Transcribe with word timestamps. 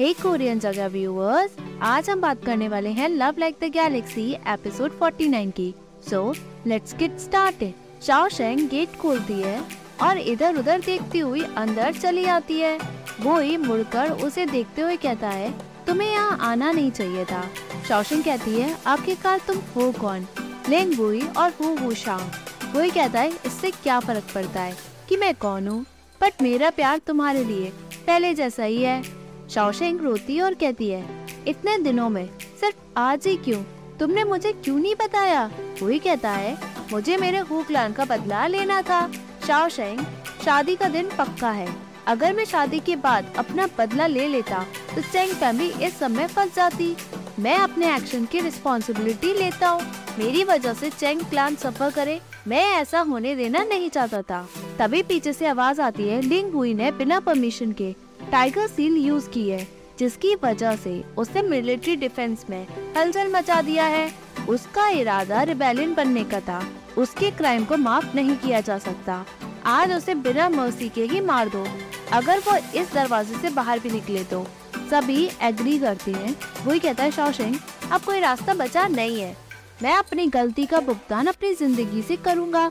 हे 0.00 0.12
Korean 0.12 0.58
जगह 0.60 0.86
viewers 0.88 1.56
आज 1.82 2.08
हम 2.10 2.20
बात 2.20 2.44
करने 2.44 2.68
वाले 2.68 2.90
हैं 2.90 3.08
love 3.08 3.38
like 3.38 3.56
the 3.62 3.64
galaxy 3.72 4.22
episode 4.48 4.92
49 5.00 5.50
की। 5.52 5.74
So 6.10 6.22
let's 6.66 6.94
get 6.98 7.18
started 7.20 8.00
Shaosheng 8.02 8.60
gate 8.68 8.96
खोलती 8.98 9.34
है 9.34 9.60
और 10.02 10.18
इधर 10.18 10.58
उधर 10.58 10.80
देखती 10.80 11.18
हुई 11.18 11.42
अंदर 11.56 11.92
चली 11.94 12.24
आती 12.26 12.58
है। 12.60 12.78
वो 13.20 13.38
ही 13.38 13.56
मुड़कर 13.56 14.12
उसे 14.24 14.46
देखते 14.46 14.82
हुए 14.82 14.96
कहता 14.96 15.28
है, 15.28 15.52
तुम्हें 15.86 16.10
यहाँ 16.10 16.38
आना 16.42 16.72
नहीं 16.72 16.90
चाहिए 16.90 17.24
था। 17.24 17.44
शाओशेंग 17.88 18.24
कहती 18.24 18.60
है, 18.60 18.74
आखिरकार 18.86 19.40
तुम 19.46 19.58
हो 19.76 19.92
कौन? 20.00 20.26
लेंग 20.68 20.96
बुई 20.96 21.22
और 21.28 21.52
हु 21.60 21.76
हु 21.76 21.94
शाओ 21.96 22.74
वही 22.74 22.90
कहता 22.90 23.20
है, 23.20 23.30
इससे 23.46 23.70
क्या 23.72 24.00
फ़र्क 24.00 24.34
पड़ता 24.34 24.60
है 24.60 24.74
कि 25.08 25.16
मैं 25.16 25.34
कौन 25.36 25.68
हूँ? 25.68 25.84
बट 26.20 26.42
मेरा 26.42 26.70
प्यार 26.72 26.98
तुम्हारे 27.06 27.44
लिए 27.44 27.72
पहले 27.96 28.34
जैसा 28.34 28.64
ही 28.64 28.82
है। 28.82 29.19
शाओशेंग 29.50 30.00
रोती 30.00 30.40
और 30.40 30.54
कहती 30.54 30.88
है, 30.88 31.26
इतने 31.48 31.76
दिनों 31.78 32.08
में 32.08 32.26
सिर्फ़ 32.60 32.76
आज 32.96 33.26
ही 33.26 33.36
क्यों? 33.36 33.62
तुमने 34.00 34.24
मुझे 34.24 34.52
क्यों 34.54 34.78
नहीं 34.78 34.94
बताया? 34.94 35.46
कोई 35.80 35.98
कहता 35.98 36.30
है, 36.30 36.56
मुझे 36.92 37.16
मेरे 37.16 37.38
हुक्लान 37.40 37.92
का 37.92 38.04
बदला 38.04 38.46
लेना 38.46 38.80
था। 38.82 39.00
शाओशेंग 39.46 40.00
शादी 40.44 40.76
का 40.76 40.88
दिन 40.88 41.08
पक्का 41.18 41.50
है। 41.50 41.68
अगर 42.06 42.32
मैं 42.32 42.44
शादी 42.44 42.80
के 42.80 42.96
बाद 42.96 43.32
अपना 43.38 43.68
बदला 43.78 44.06
ले 44.06 44.26
लेता 44.28 44.64
तो 44.94 45.02
चेंग 45.02 45.32
फैमिली 45.32 45.86
इस 45.86 45.98
समय 45.98 46.26
फंस 46.26 46.54
जाती। 46.54 46.94
मैं 47.38 47.56
अपने 47.58 47.94
एक्शन 47.96 48.24
की 48.24 48.40
रिस्पॉन्सिबिलिटी 48.40 49.32
लेता 49.34 49.68
हूँ। 49.68 49.82
मेरी 50.18 50.44
वजह 50.44 50.74
से 50.74 50.90
चेंग 50.90 51.20
क्लान 51.20 51.56
सफ़र 51.56 51.90
करे। 51.90 52.20
मैं 52.48 52.64
ऐसा 52.72 53.00
होने 53.00 53.34
देना 53.36 53.62
नहीं 53.64 53.90
चाहता 53.90 54.22
था। 54.22 54.48
तभी 54.78 55.02
पीछे 55.02 55.32
से 55.32 55.46
आवाज़ 55.46 55.80
आती 55.80 56.08
है, 56.08 56.20
लिंग 56.22 56.52
हुई 56.52 56.74
ने 56.74 56.90
बिना 56.92 57.20
परमिशन 57.20 57.72
के। 57.72 57.94
टाइगर 58.32 58.66
सील 58.66 58.96
यूज़ 58.96 59.28
की 59.28 59.48
है, 59.50 59.66
जिसकी 59.98 60.34
वजह 60.34 60.76
से 60.76 61.02
उसने 61.18 61.42
मिलिट्री 61.42 61.96
डिफेंस 61.96 62.44
में 62.50 62.66
हलचल 62.96 63.32
मचा 63.32 63.60
दिया 63.62 63.84
है। 63.84 64.10
उसका 64.48 64.88
इरादा 64.88 65.42
रिबेलियन 65.42 65.94
बनने 65.94 66.24
का 66.24 66.40
था। 66.40 66.62
उसके 66.98 67.30
क्राइम 67.30 67.64
को 67.64 67.76
माफ़ 67.76 68.14
नहीं 68.14 68.36
किया 68.36 68.60
जा 68.60 68.78
सकता। 68.78 69.24
आज 69.66 69.92
उसे 69.92 70.14
बिना 70.14 70.48
मर्सी 70.48 70.88
के 70.88 71.04
ही 71.04 71.20
मार 71.20 71.48
दो। 71.48 71.66
अगर 72.12 72.38
वो 72.38 72.56
इस 72.80 72.92
दरवाजे 72.94 73.34
से 73.34 73.50
बाहर 73.50 73.78
भी 73.78 73.90
निकले 73.90 74.24
तो। 74.24 74.46
सभी 74.90 75.28
एग्री 75.42 75.78
करते 75.78 76.12
हैं। 76.12 76.36
वही 76.66 76.78
कहता 76.78 77.04
है 77.04 77.10
शौशिंग, 77.10 77.56
अब 77.92 78.00
कोई 78.00 78.20
रास्ता 78.20 78.54
बचा 78.54 78.86
नहीं 78.88 79.20
है। 79.20 79.36
मैं 79.82 79.94
अपनी 79.94 80.26
गलती 80.26 80.66
का 80.66 80.80
भुगतान 80.80 81.26
अपनी 81.26 81.54
ज़िंदगी 81.54 82.02
से 82.02 82.16
करूँगा। 82.16 82.70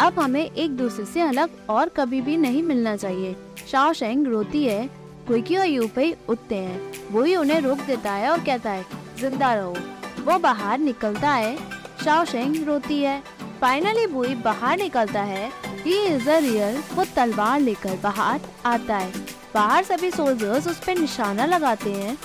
अब 0.00 0.18
हमें 0.18 0.44
एक 0.44 0.70
दूसरे 0.70 1.04
से 1.04 1.20
अलग 1.20 1.50
और 1.70 1.88
कभी 1.88 2.20
भी 2.20 2.36
नहीं 2.36 2.62
मिलना 2.62 2.96
चाहिए। 2.96 3.36
शाओशेंग 3.70 4.26
रोती 4.26 4.64
है 4.64 4.99
क्विकी 5.26 5.56
और 5.56 5.66
यूफई 5.66 6.14
उठते 6.28 6.54
हैं। 6.54 6.92
वो 7.10 7.22
ही 7.22 7.36
उन्हें 7.36 7.60
रोक 7.60 7.78
देता 7.78 8.12
है 8.12 8.30
और 8.30 8.40
कहता 8.40 8.70
है, 8.70 8.84
ज़िंदा 9.20 9.54
रहो। 9.54 9.76
वो 10.24 10.38
बाहर 10.38 10.78
निकलता 10.78 11.30
है 11.30 11.56
शाओशेंग 12.04 12.64
रोती 12.66 13.02
है। 13.02 13.22
फाइनली 13.60 14.06
बुई 14.06 14.34
बाहर 14.34 14.78
निकलता 14.78 15.22
है। 15.22 15.50
ही 15.84 15.98
इज़ 16.06 16.30
अ 16.30 16.38
रियल 16.38 16.82
वो 16.94 17.04
तलवार 17.16 17.60
लेकर 17.60 17.98
बाहर 18.02 18.40
आता 18.66 18.96
है। 18.96 19.12
बाहर 19.54 19.84
सभी 19.84 20.10
सोल्जर्स 20.10 20.68
उस 20.68 20.78
पर 20.78 20.98
निशाना 20.98 21.46
लगाते 21.46 21.92
हैं। 21.92 22.18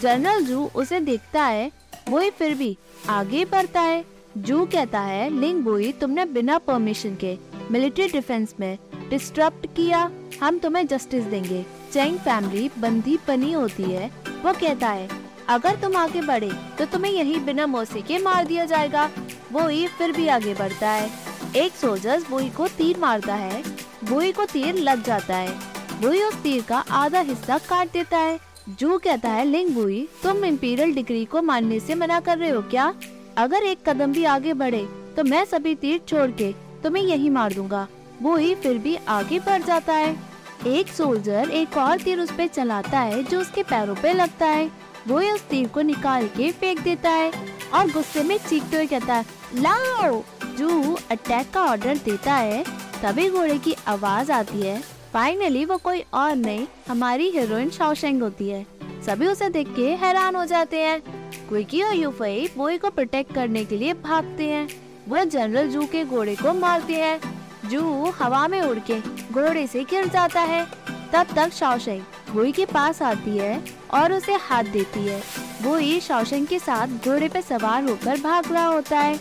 जनरल 0.00 0.44
जू 0.44 0.70
उसे 0.74 1.00
देखता 1.00 1.44
है। 1.44 1.70
वो 2.08 2.20
फिर 2.30 2.54
भी 2.54 2.76
आगे 3.08 3.44
बढ़ता 3.44 3.80
है। 3.80 4.04
जू 4.38 4.64
कहता 4.64 5.00
है, 5.00 5.28
लिंग 5.40 5.62
बुई, 5.62 5.92
तुमने 5.92 6.24
बिना 6.24 6.58
परमिशन 6.58 7.16
के 7.16 7.36
मिलिट्री 7.70 8.08
डिफेंस 8.08 8.54
में 8.60 8.78
डिस्टर्ब 9.10 9.62
किया। 9.76 10.10
हम 10.42 10.58
तुम्हें 10.58 10.86
जस्टिस 10.86 11.24
देंगे। 11.24 11.64
चैंग 11.92 12.18
फैमिली 12.18 12.70
बंदी 12.78 13.18
बनी 13.28 13.52
होती 13.52 13.82
है, 13.82 14.10
वो 14.44 14.52
कहता 14.52 14.88
है, 14.88 15.08
अगर 15.48 15.74
तुम 15.76 15.96
आगे 15.96 16.20
बढ़े 16.22 16.50
तो 16.78 16.84
तुम्हें 16.84 17.12
यही 17.12 17.38
बिना 17.40 17.66
मौसी 17.66 18.02
के 18.02 18.18
मार 18.18 18.44
दिया 18.46 18.64
जाएगा। 18.64 19.08
वो 19.52 19.66
ही 19.68 19.86
फिर 19.88 20.12
भी 20.12 20.26
आगे 20.28 20.54
बढ़ता 20.54 20.90
है। 20.90 21.10
एक 21.56 21.72
सोल्जर 21.72 22.22
बुई 22.30 22.48
को 22.48 22.68
तीर 22.68 22.98
मारता 22.98 23.34
है। 23.34 23.62
बुई 24.04 24.32
को 24.32 24.44
तीर 24.44 24.74
लग 24.76 25.02
जाता 25.04 25.36
है। 25.36 25.52
बुई 26.00 26.22
उस 26.22 26.40
तीर 26.42 26.62
का 26.62 26.78
आधा 26.90 27.20
हिस्सा 27.20 27.58
काट 27.60 27.92
देता 27.92 28.18
है। 28.18 28.38
जू 28.70 28.98
कहता 28.98 29.28
है, 29.28 29.44
लिंग 29.44 29.70
बुई, 29.70 30.08
तुम 30.22 30.44
इम्पीरियल 30.44 30.94
डिग्री 30.94 31.24
को 31.24 31.42
मानने 31.42 31.80
से 31.80 31.94
मना 31.94 32.20
कर 32.20 32.38
रहे 32.38 32.50
हो 32.50 32.62
क्या? 32.62 32.92
अगर 33.36 33.62
एक 33.62 33.88
कदम 33.88 34.12
भी 34.12 34.24
आगे 34.26 34.54
बढ़े 34.54 34.86
तो 35.16 35.24
मैं 35.24 35.44
सभी 35.44 35.74
तीर 35.74 36.00
छोड़ 36.08 36.30
के 36.30 36.52
तुम्हें 36.82 37.04
यही 37.04 37.30
मार 37.30 37.52
दूँगा। 37.52 37.86
वो 38.22 38.36
ही 38.36 38.54
फिर 38.54 38.78
भी 38.78 38.96
आगे 39.08 39.38
बढ़ 39.40 39.62
जाता 39.62 39.92
है। 39.94 40.31
एक 40.66 40.88
सोल्जर 40.88 41.50
एक 41.50 41.76
और 41.76 42.00
तीर 42.00 42.20
उस 42.20 42.30
पे 42.30 42.46
चलाता 42.46 43.00
है 43.00 43.22
जो 43.22 43.40
उसके 43.40 43.62
पैरों 43.62 43.94
पे 43.94 44.12
लगता 44.12 44.46
है। 44.46 44.70
वो 45.08 45.20
उस 45.20 45.42
तीर 45.42 45.68
को 45.68 45.80
निकाल 45.80 46.26
के 46.26 46.52
फेंक 46.52 46.80
देता 46.80 47.10
है 47.10 47.32
और 47.74 47.90
गुस्से 47.90 48.22
में 48.22 48.38
चीखते 48.38 48.76
हुए 48.76 48.86
कहता 48.86 49.14
है, 49.14 49.26
लाओ! 49.54 50.22
जू 50.58 50.98
अटैक 51.10 51.50
का 51.50 51.62
ऑर्डर 51.62 51.96
देता 51.96 52.34
है, 52.34 52.64
तभी 53.02 53.30
घोड़े 53.30 53.58
की 53.58 53.76
आवाज़ 53.86 54.32
आती 54.32 54.60
है। 54.60 54.80
फाइनली 55.12 55.64
वो 55.64 55.76
कोई 55.76 56.04
और 56.14 56.36
नहीं, 56.36 56.66
हमारी 56.88 57.30
हीरोइन 57.30 57.70
शाओशेंग 57.70 58.22
होती 58.22 58.48
है। 58.48 58.66
सभी 59.06 59.26
उसे 59.26 59.48
देख 59.48 59.74
के 59.76 59.88
हैरान 59.88 60.36
हो 60.36 60.44
जाते 60.44 60.80
हैं। 60.80 61.00
क्विकी 61.48 61.82
और 61.82 61.94
यूफई 61.94 62.50
बोई 62.56 62.78
को 62.78 62.90
प्रोटेक्ट 62.90 63.34
करने 63.34 63.64
के 63.64 63.76
लिए 63.76 63.94
भागते 63.94 64.44
हैं। 64.44 64.68
वह 65.08 65.24
जनरल 65.24 65.68
जू 65.68 65.86
के 65.86 66.04
घोड़े 66.04 66.34
को 66.34 66.54
मारते 66.54 66.92
हैं। 66.92 67.31
जू 67.66 68.10
हवा 68.10 68.48
में 68.48 68.60
उड़ 68.62 68.78
के 68.78 69.00
घोड़े 69.32 69.66
से 69.66 69.84
गिर 69.84 70.06
जाता 70.06 70.40
है। 70.40 70.66
तब 71.12 71.26
तक 71.36 71.52
शौशंग 71.52 72.02
वोई 72.30 72.52
के 72.52 72.64
पास 72.66 73.02
आती 73.02 73.36
है 73.38 73.62
और 73.94 74.12
उसे 74.12 74.34
हाथ 74.34 74.64
देती 74.64 75.06
है। 75.06 75.22
वोई 75.62 76.00
शाओशेंग 76.00 76.46
के 76.46 76.58
साथ 76.58 76.86
घोड़े 76.86 77.28
पे 77.28 77.42
सवार 77.42 77.84
होकर 77.84 78.20
भाग 78.20 78.52
रहा 78.52 78.66
होता 78.66 78.98
है। 78.98 79.16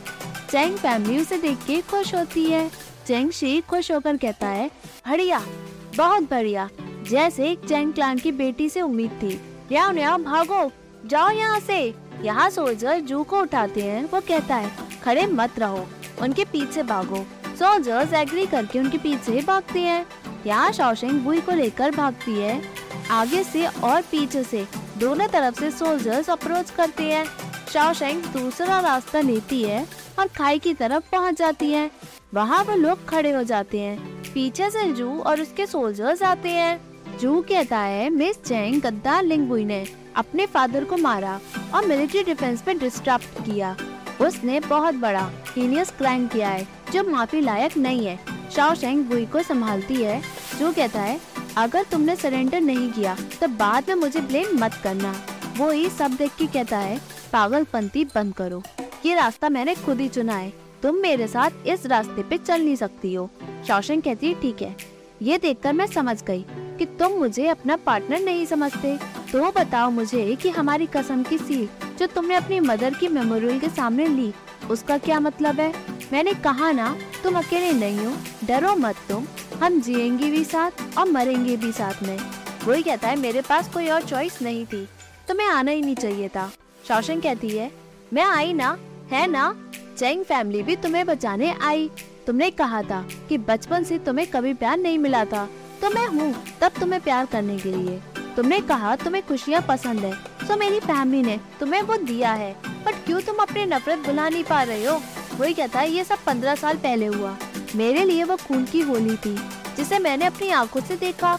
चैंग 0.52 0.75
फैमिली 0.75 1.22
उसे 1.22 1.38
देख 1.38 1.57
के 1.57 1.81
खुश 1.81 2.16
होती 2.16 2.46
है। 2.46 2.69
चैंग 3.07 3.31
शी 3.31 3.62
खुश 3.62 3.91
होकर 3.91 4.18
कहता 4.18 4.47
है, 4.47 4.72
बढ़िया, 5.09 5.41
बहुत 5.97 6.23
बढ़िया। 6.23 6.69
जैसे 7.09 7.56
चैंग 7.69 7.94
क्लान 7.94 8.18
की 8.18 8.31
बेटी 8.31 8.69
से 8.69 8.81
उम्मीद 8.81 9.12
थी। 9.12 9.41
न्याओ 9.72 9.91
न्याओ, 9.91 10.18
भागो। 10.18 10.72
जाओ 11.06 11.29
यहाँ 11.29 11.59
से। 11.59 11.96
यहाँ 12.22 12.50
सोल्जर 12.50 13.00
जू 13.00 13.23
को 13.23 13.41
उठाते 13.41 13.81
हैं, 13.81 14.06
वो 14.06 14.22
कहता 14.22 14.56
है, 14.56 14.72
खड़े 15.03 15.25
मत 15.28 15.59
रहो। 15.59 15.85
उनके 16.22 16.46
पीछे 16.46 16.84
भागो। 16.84 17.25
सोल्जर्स 17.60 18.14
एग्री 18.14 18.46
करके 18.46 18.80
उनके 18.80 18.98
पीछे 18.98 19.42
भागते 19.42 19.80
हैं। 19.80 20.06
यहाँ 20.46 20.72
शौशेंग 20.72 21.20
बुई 21.22 21.42
को 21.42 21.52
लेकर 21.52 21.92
भागती 21.92 22.34
है। 22.34 22.62
आगे 23.12 23.44
से 23.44 23.66
और 23.68 24.02
पीछे 24.02 24.44
से 24.44 24.66
दोनों 24.98 25.28
तरफ़ 25.28 25.60
से 25.60 25.72
सोल्जर्स 25.72 26.30
अप्रोच 26.30 26.70
करते 26.70 27.04
हैं। 27.04 27.26
शौशेंग 27.74 28.24
दूसरा 28.24 28.80
रास्ता 28.80 29.22
लेती 29.22 29.64
है 29.64 29.88
और 30.20 30.28
खाई 30.28 30.60
की 30.60 30.74
तरफ़ 30.74 31.04
पहुँच 31.12 31.38
जाती 31.38 31.72
है। 31.72 31.92
वहाँ 32.34 32.64
वो 32.64 32.76
लोग 32.76 33.08
खड़े 33.10 33.32
हो 33.32 33.44
जाते 33.44 33.80
हैं। 33.80 34.24
पीछे 34.34 34.70
से 34.70 34.92
जू 34.94 35.20
और 35.20 35.42
उसके 35.42 35.66
सोल्जर्स 35.66 36.24
आते 36.24 36.50
हैं। 36.50 37.18
जू 37.18 37.42
कहता 37.42 37.78
है, 37.78 38.10
मिस 38.10 38.44
चैंग 38.44 38.82
गद्दार 38.82 39.24
लिंगबुई 39.24 39.66
ने 39.66 39.86
अपने 40.16 40.46
फादर 40.46 40.84
को 40.84 40.98
मारा 40.98 41.40
और 41.74 41.86
मिलिट्री 41.86 42.24
डिफेंस 42.24 42.62
पे 42.62 42.74
डिस्टर्ब 42.74 43.22
किया। 43.46 43.76
उसने 44.22 44.60
बहुत 44.60 44.96
बड़ा 44.96 45.30
हीनियस 45.56 45.92
क्राइम 45.92 46.28
किया 46.28 46.50
है। 46.50 46.68
जो 46.94 47.03
माफ़ी 47.03 47.41
लायक 47.41 47.78
नहीं 47.78 48.06
है 48.06 48.19
शाओशेंग 48.56 49.03
बुई 49.06 49.25
को 49.25 49.41
संभालती 49.44 49.96
है, 49.96 50.22
जो 50.59 50.72
कहता 50.74 51.02
है, 51.02 51.19
अगर 51.57 51.84
तुमने 51.84 52.16
सरेंडर 52.16 52.62
नहीं 52.62 52.91
किया 52.91 53.16
तो 53.41 53.47
बाद 53.50 53.90
में 53.90 53.96
मुझे 53.96 54.19
ब्लेम 54.22 54.57
मत 54.63 54.74
करना। 54.84 55.13
वो 55.57 55.69
ही 55.72 55.90
सब 55.90 56.12
देख 56.12 56.31
के 56.31 56.47
कहता 56.47 56.78
है, 56.78 57.00
पागलपंती 57.34 58.03
बंद 58.06 58.34
करो। 58.34 58.62
ये 59.06 59.16
रास्ता 59.16 59.50
मैंने 59.50 59.75
खुद 59.75 60.00
ही 60.00 60.07
चुना 60.07 60.35
है। 60.35 60.53
तुम 60.84 60.96
मेरे 60.96 61.28
साथ 61.28 61.68
इस 61.68 61.85
रास्ते 61.85 62.24
पे 62.24 62.38
चल 62.38 62.62
नहीं 62.62 62.75
सकती 62.75 63.13
हो। 63.13 63.29
शौशन 63.68 64.02
कहती 64.02 64.28
है, 64.28 64.41
ठीक 64.41 64.62
है। 64.62 64.75
ये 65.22 65.38
देखकर 65.38 65.73
मैं 65.73 65.88
समझ 65.88 66.22
गई 66.23 66.46
कि 66.78 66.85
तुम 67.00 67.12
मुझे 67.12 67.47
अपना 67.47 67.75
पार्टनर 67.75 68.19
नहीं 68.19 68.46
समझते। 68.46 68.97
तो 69.31 69.52
बताओ 69.52 69.90
मुझे 69.91 70.35
कि 70.35 70.50
हमारी 70.50 70.85
कसम 70.85 71.23
की 71.23 71.37
सील 71.37 71.67
जो 71.99 72.05
तुमने 72.05 72.35
अपनी 72.35 72.59
मदर 72.59 72.94
की 72.94 73.08
मेमोरियल 73.08 73.59
के 73.59 73.70
सामने 73.70 74.08
ली, 74.08 74.34
उसका 74.72 74.97
क्या 74.97 75.20
मतलब 75.20 75.59
है? 75.59 75.73
मैंने 76.13 76.34
कहा 76.34 76.72
ना, 76.72 76.97
तुम 77.23 77.37
अकेले 77.37 77.72
नहीं 77.73 78.05
हो, 78.05 78.17
डरो 78.46 78.75
मत 78.75 78.96
तुम। 79.09 79.25
हम 79.63 79.81
जिएँगे 79.81 80.31
भी 80.31 80.43
साथ 80.43 80.72
और 80.97 81.11
मरेंगे 81.11 81.58
भी 81.58 81.72
साथ 81.72 82.03
में। 82.03 82.19
वही 82.66 82.84
कहता 82.84 83.08
है, 83.08 83.16
मेरे 83.16 83.41
पास 83.41 83.69
कोई 83.69 83.90
और 83.90 84.02
चॉइस 84.02 84.41
नहीं 84.41 84.66
थी। 84.66 84.90
तुम्हें 85.28 85.47
आना 85.47 85.72
ही 85.72 85.81
नहीं 85.81 85.96
चाहिए 85.96 86.28
था। 86.28 86.52
शौशन 86.87 87.19
कहती 87.19 87.49
है, 87.49 87.72
मैं 88.13 88.23
आई 88.23 88.53
ना, 88.53 88.78
है 89.11 89.28
ना? 89.28 89.72
चैंग 89.97 90.23
फैमिली 90.23 90.63
भी 90.63 90.75
तुम्हें 90.75 91.05
बचाने 91.05 91.55
आई। 91.61 91.90
तुमने 92.28 92.52
कहा 92.52 92.81
था 92.81 93.05
कि 93.29 93.37
बचपन 93.37 93.84
से 93.84 93.99
तुम्हें 93.99 94.28
कभी 94.28 94.53
प्यार 94.53 94.78
नहीं 94.78 94.97
मिला 94.97 95.25
था। 95.25 95.49
तो 95.81 95.90
मैं 95.90 96.08
हूँ, 96.08 96.43
तब 96.61 96.72
तुम्हें 96.79 97.02
प्यार 97.02 97.25
करने 97.25 97.58
के 97.58 97.72
लिए। 97.72 98.02
तुमने 98.35 98.61
कहा, 98.61 98.96
तुम्हें 98.96 99.28
खुशियाँ 99.28 99.61
पसंद 99.61 99.99
है। 99.99 100.13
तो 100.47 100.58
मेरी 100.58 100.79
फैमिली 100.79 101.23
ने 101.23 101.40
तुम्हें 101.59 101.81
वो 101.81 101.97
दिया 101.97 102.34
है। 102.34 102.55
बट 102.67 103.05
क्यों 103.05 103.22
तुम 103.22 103.35
अपनी 103.35 103.66
नफरत 103.66 103.99
भुला 103.99 104.29
नहीं 104.29 104.43
पा 104.43 104.63
रहे 104.63 104.85
हो? 104.85 105.02
वही 105.41 105.53
कहता 105.53 105.79
है 105.79 105.91
ये 105.91 106.03
सब 106.03 106.23
पंद्रह 106.26 106.55
साल 106.55 106.78
पहले 106.78 107.05
हुआ। 107.05 107.35
मेरे 107.76 108.03
लिए 108.05 108.23
वो 108.23 108.35
खून 108.38 108.66
की 108.66 108.82
होली 108.82 109.16
थी, 109.16 109.34
जिसे 109.78 109.99
मैंने 109.99 110.26
अपनी 110.26 110.49
आँखों 110.49 110.82
से 110.82 110.96
देखा 110.96 111.34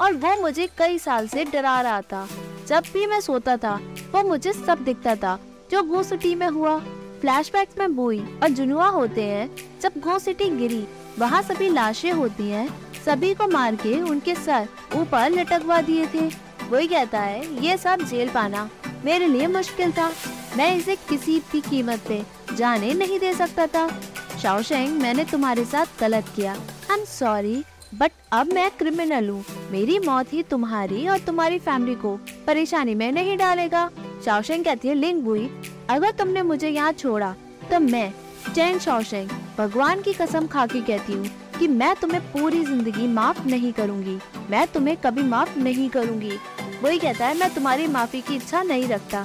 और 0.00 0.12
वो 0.14 0.34
मुझे 0.42 0.68
कई 0.78 0.98
साल 0.98 1.28
से 1.28 1.44
डरा 1.44 1.80
रहा 1.80 2.00
था। 2.02 2.28
जब 2.68 2.84
भी 2.92 3.06
मैं 3.06 3.20
सोता 3.20 3.56
था, 3.56 3.74
वो 4.12 4.22
मुझे 4.22 4.52
सब 4.52 4.84
दिखता 4.84 5.14
था, 5.16 5.38
जो 5.70 5.82
गो 5.82 6.02
सिटी 6.02 6.34
में 6.34 6.46
हुआ। 6.48 6.78
फ्लैशबैक्स 7.20 7.78
में 7.78 7.96
बोई 7.96 8.20
और 8.42 8.48
जुनुआ 8.48 8.88
होते 8.88 9.22
हैं, 9.22 9.50
जब 9.82 9.92
गो 9.98 10.18
सिटी 10.18 10.48
गिरी, 10.50 10.84
वहाँ 11.18 11.42
सभी 11.42 11.68
लाशें 11.68 12.12
होती 12.12 12.50
हैं, 12.50 12.68
सभी 13.04 13.34
को 13.34 13.48
मार 13.48 13.76
के 13.76 14.00
उनके 14.02 14.34
सर 14.34 14.68
ऊपर 14.96 15.30
लटकवा 15.30 15.80
दिए 15.80 16.06
थे। 16.06 16.30
वही 16.70 16.86
कहता 16.86 17.20
है, 17.20 17.64
ये 17.64 17.76
सब 17.76 18.02
जेल 18.02 18.28
पाना 18.28 18.68
मेरे 19.04 19.26
लिए 19.26 19.46
मुश्किल 19.46 19.92
था। 19.92 20.10
मैं 20.56 20.74
इसे 20.76 20.96
किसी 21.08 21.38
भी 21.52 21.60
कीमत 21.60 22.00
पे 22.08 22.22
जाने 22.56 22.92
नहीं 22.94 23.18
दे 23.20 23.32
सकता 23.34 23.66
था। 23.66 23.88
शाओशेंग, 24.42 25.00
मैंने 25.00 25.24
तुम्हारे 25.24 25.64
साथ 25.64 26.00
गलत 26.00 26.28
किया। 26.36 26.52
आई 26.52 26.98
एम 26.98 27.04
सॉरी 27.06 27.62
बट 27.94 28.12
अब 28.32 28.52
मैं 28.52 28.70
क्रिमिनल 28.70 29.28
हूँ। 29.28 29.44
मेरी 29.70 29.98
मौत 29.98 30.32
ही 30.32 30.42
तुम्हारी 30.42 31.06
और 31.08 31.18
तुम्हारी 31.18 31.58
फैमिली 31.58 31.94
को 31.94 32.16
परेशानी 32.46 32.94
में 32.94 33.10
नहीं 33.12 33.36
डालेगा। 33.38 33.88
शाओशेंग 34.24 34.64
कहती 34.64 34.88
है, 34.88 34.94
लिंग 34.94 35.22
बुई, 35.22 35.48
अगर 35.90 36.10
तुमने 36.10 36.42
मुझे 36.42 36.68
यहाँ 36.68 36.92
छोड़ा 36.92 37.34
तो 37.70 37.80
मैं 37.80 38.12
चैन 38.54 38.78
शाओशेंग, 38.78 39.28
भगवान 39.58 40.00
की 40.02 40.12
कसम 40.12 40.46
खा 40.46 40.66
के 40.66 40.80
कहती 40.82 41.12
हूँ 41.12 41.30
कि 41.58 41.68
मैं 41.68 41.94
तुम्हें 41.96 42.20
पूरी 42.32 42.64
ज़िंदगी 42.64 43.06
माफ़ 43.08 43.44
नहीं 43.46 43.72
करूँगी। 43.72 44.18
मैं 44.50 44.66
तुम्हें 44.66 44.96
कभी 44.96 45.22
माफ़ 45.24 45.58
नहीं 45.58 45.88
करूँगी। 45.90 46.32
वही 46.82 46.98
कहता 46.98 47.26
है, 47.26 47.38
मैं 47.38 47.54
तुम्हारी 47.54 47.86
माफ़ी 47.88 48.20
की 48.20 48.36
इच्छा 48.36 48.62
नहीं 48.62 48.88
रखता। 48.88 49.24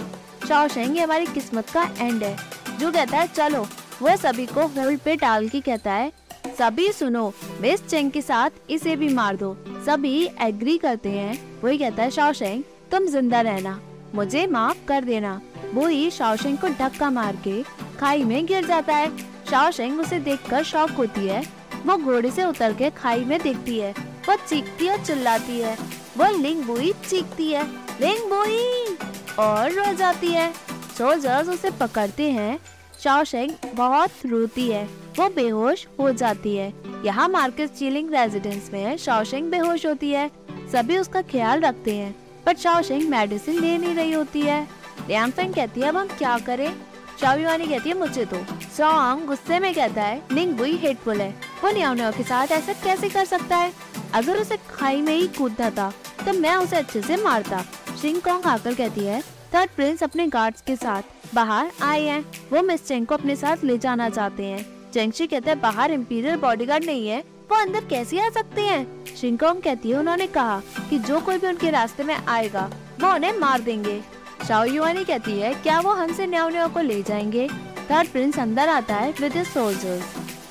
शाओशेंग 0.53 0.97
ये 0.97 1.03
हमारी 1.03 1.25
किस्मत 1.25 1.69
का 1.69 1.83
एंड 1.99 2.23
है। 2.23 2.35
जो 2.79 2.91
कहता 2.91 3.17
है, 3.17 3.27
चलो। 3.27 3.65
वह 4.01 4.15
सभी 4.15 4.45
को 4.45 4.65
होल्ड 4.65 4.99
पे 4.99 5.15
डाल 5.15 5.47
के 5.49 5.61
कहता 5.61 5.91
है, 5.91 6.11
सभी 6.59 6.91
सुनो, 6.91 7.33
मिस 7.61 7.87
चेंग 7.87 8.11
के 8.11 8.21
साथ 8.21 8.49
इसे 8.69 8.95
भी 8.95 9.09
मार 9.09 9.35
दो। 9.35 9.55
सभी 9.85 10.29
एग्री 10.41 10.77
करते 10.77 11.09
हैं। 11.09 11.61
वही 11.61 11.77
कहता 11.77 12.03
है 12.03 12.11
शाओशेंग 12.11 12.63
तुम 12.91 13.05
ज़िंदा 13.05 13.41
रहना। 13.41 13.79
मुझे 14.15 14.45
माफ़ 14.47 14.85
कर 14.87 15.03
देना। 15.03 15.41
वो 15.73 15.87
ही 15.87 16.11
शाओशेंग 16.11 16.57
को 16.57 16.69
धक्का 16.69 17.09
मार 17.09 17.35
के 17.35 17.63
खाई 17.99 18.23
में 18.23 18.45
गिर 18.45 18.65
जाता 18.65 18.95
है। 18.95 19.17
शाओशेंग 19.49 19.99
उसे 19.99 20.19
देखकर 20.19 20.63
शौक 20.63 20.91
होती 20.91 21.27
है। 21.27 21.43
वो 21.85 21.97
घोड़े 21.97 22.31
से 22.31 22.45
उतर 22.45 22.73
के 22.73 22.89
खाई 22.89 23.23
में 23.23 23.41
देखती 23.41 23.79
है। 23.79 23.91
वो 24.29 24.35
चीखती 24.49 24.89
और 24.89 25.05
चिल्लाती 25.05 25.59
है। 25.59 25.77
वो 26.17 26.37
लिंग 26.37 26.63
बुई 26.63 26.93
चीखती 27.09 27.51
है। 27.51 27.65
लिंग 28.01 28.29
बुई 28.29 28.92
और 29.39 29.71
रो 29.71 29.93
जाती 29.93 30.27
है। 30.27 30.51
सोल्जर्स 30.97 31.49
उसे 31.49 31.71
पकड़ते 31.71 32.29
हैं। 32.31 32.59
शाओशेंग 33.03 33.51
बहुत 33.75 34.11
रोती 34.25 34.69
है। 34.69 34.83
वो 35.17 35.27
बेहोश 35.29 35.85
हो 35.99 36.11
जाती 36.11 36.55
है। 36.55 36.73
यहाँ 37.05 37.27
मार्केट 37.29 37.69
चीलिंग 37.69 38.13
रेजिडेंस 38.13 38.69
में 38.73 38.97
शाओशेंग 38.97 39.49
बेहोश 39.51 39.85
होती 39.85 40.11
है। 40.11 40.29
सभी 40.71 40.97
उसका 40.97 41.21
ख्याल 41.21 41.61
रखते 41.61 41.95
हैं। 41.95 42.15
पर 42.45 42.55
शाओशेंग 42.55 43.09
मेडिसिन 43.09 43.59
ले 43.61 43.77
नहीं 43.77 43.95
रही 43.95 44.11
होती 44.11 44.41
है। 44.41 44.67
लियांगफेंग 45.07 45.53
कहती 45.53 45.81
है, 45.81 45.87
अब 45.87 45.97
हम 45.97 46.07
क्या 46.07 46.37
करें? 46.37 46.73
शाओयुआनी 47.21 47.67
कहती 47.67 47.89
है, 47.89 47.97
मुझे 47.97 48.25
तो 48.25 48.37
सॉन्ग 48.77 49.25
गुस्से 49.25 49.59
में 49.59 49.73
कहता 49.75 50.03
है 50.03 50.21
लिंग 50.31 50.53
बुई 50.57 50.75
हेटफुल 50.77 51.21
है। 51.21 51.29
वो 51.63 51.71
न्याओ 51.71 52.11
के 52.11 52.23
साथ 52.23 52.47
ऐसा 52.47 52.73
कैसे 52.73 53.09
कर 53.09 53.25
सकता 53.25 53.57
है? 53.57 53.71
अगर 54.13 54.37
उसे 54.37 54.57
खाई 54.69 55.01
में 55.01 55.15
ही 55.15 55.27
कूदता 55.27 55.69
था 55.69 55.91
तो 56.25 56.33
मैं 56.33 56.55
उसे 56.55 56.75
अच्छे 56.75 57.01
से 57.01 57.15
मारता। 57.17 57.63
शिंग 58.03 58.21
कॉन्ग 58.21 58.45
आकर 58.45 58.73
कहती 58.73 59.01
है 59.01 59.21
थर्ड 59.21 59.69
प्रिंस 59.69 60.03
अपने 60.03 60.27
गार्ड्स 60.27 60.61
के 60.61 60.75
साथ 60.75 61.01
बाहर 61.35 61.71
आए 61.81 62.01
हैं। 62.01 62.25
वो 62.53 62.63
मिस 62.63 62.87
चेंग 62.87 63.05
को 63.07 63.15
अपने 63.15 63.35
साथ 63.35 63.57
ले 63.63 63.77
जाना 63.77 64.09
चाहते 64.09 64.45
हैं। 64.45 64.91
चेंगशी 64.91 65.27
कहते 65.27 65.49
हैं, 65.49 65.61
बाहर 65.61 65.91
इम्पीरियल 65.91 66.35
बॉडीगार्ड 66.35 66.83
नहीं 66.83 67.07
है। 67.07 67.23
वो 67.51 67.55
अंदर 67.55 67.85
कैसे 67.85 68.19
आ 68.19 68.29
सकते 68.29 68.61
हैं? 68.61 69.05
शिंगकोंग 69.15 69.61
कहती 69.61 69.89
है, 69.89 69.97
उन्होंने 69.97 70.27
कहा 70.27 70.61
कि 70.89 70.99
जो 70.99 71.21
कोई 71.21 71.37
भी 71.37 71.47
उनके 71.47 71.69
रास्ते 71.69 72.03
में 72.03 72.15
आएगा, 72.15 72.71
वो 73.01 73.13
उन्हें 73.13 73.37
मार 73.37 73.61
देंगे। 73.61 74.01
शाओ 74.47 74.63
युआनी 74.63 75.03
कहती 75.03 75.39
है, 75.39 75.53
क्या 75.53 75.79
वो 75.79 75.91
हमसे 75.91 76.27
न्याओ 76.27 76.69
को 76.69 76.79
ले 76.79 77.03
जाएँगे? 77.03 77.49
थर्ड 77.91 78.09
प्रिंस 78.09 78.39
अंदर 78.39 78.69
आता 78.69 78.95
है 78.95 79.13
विद 79.21 79.43
सोल्जर्स 79.43 80.03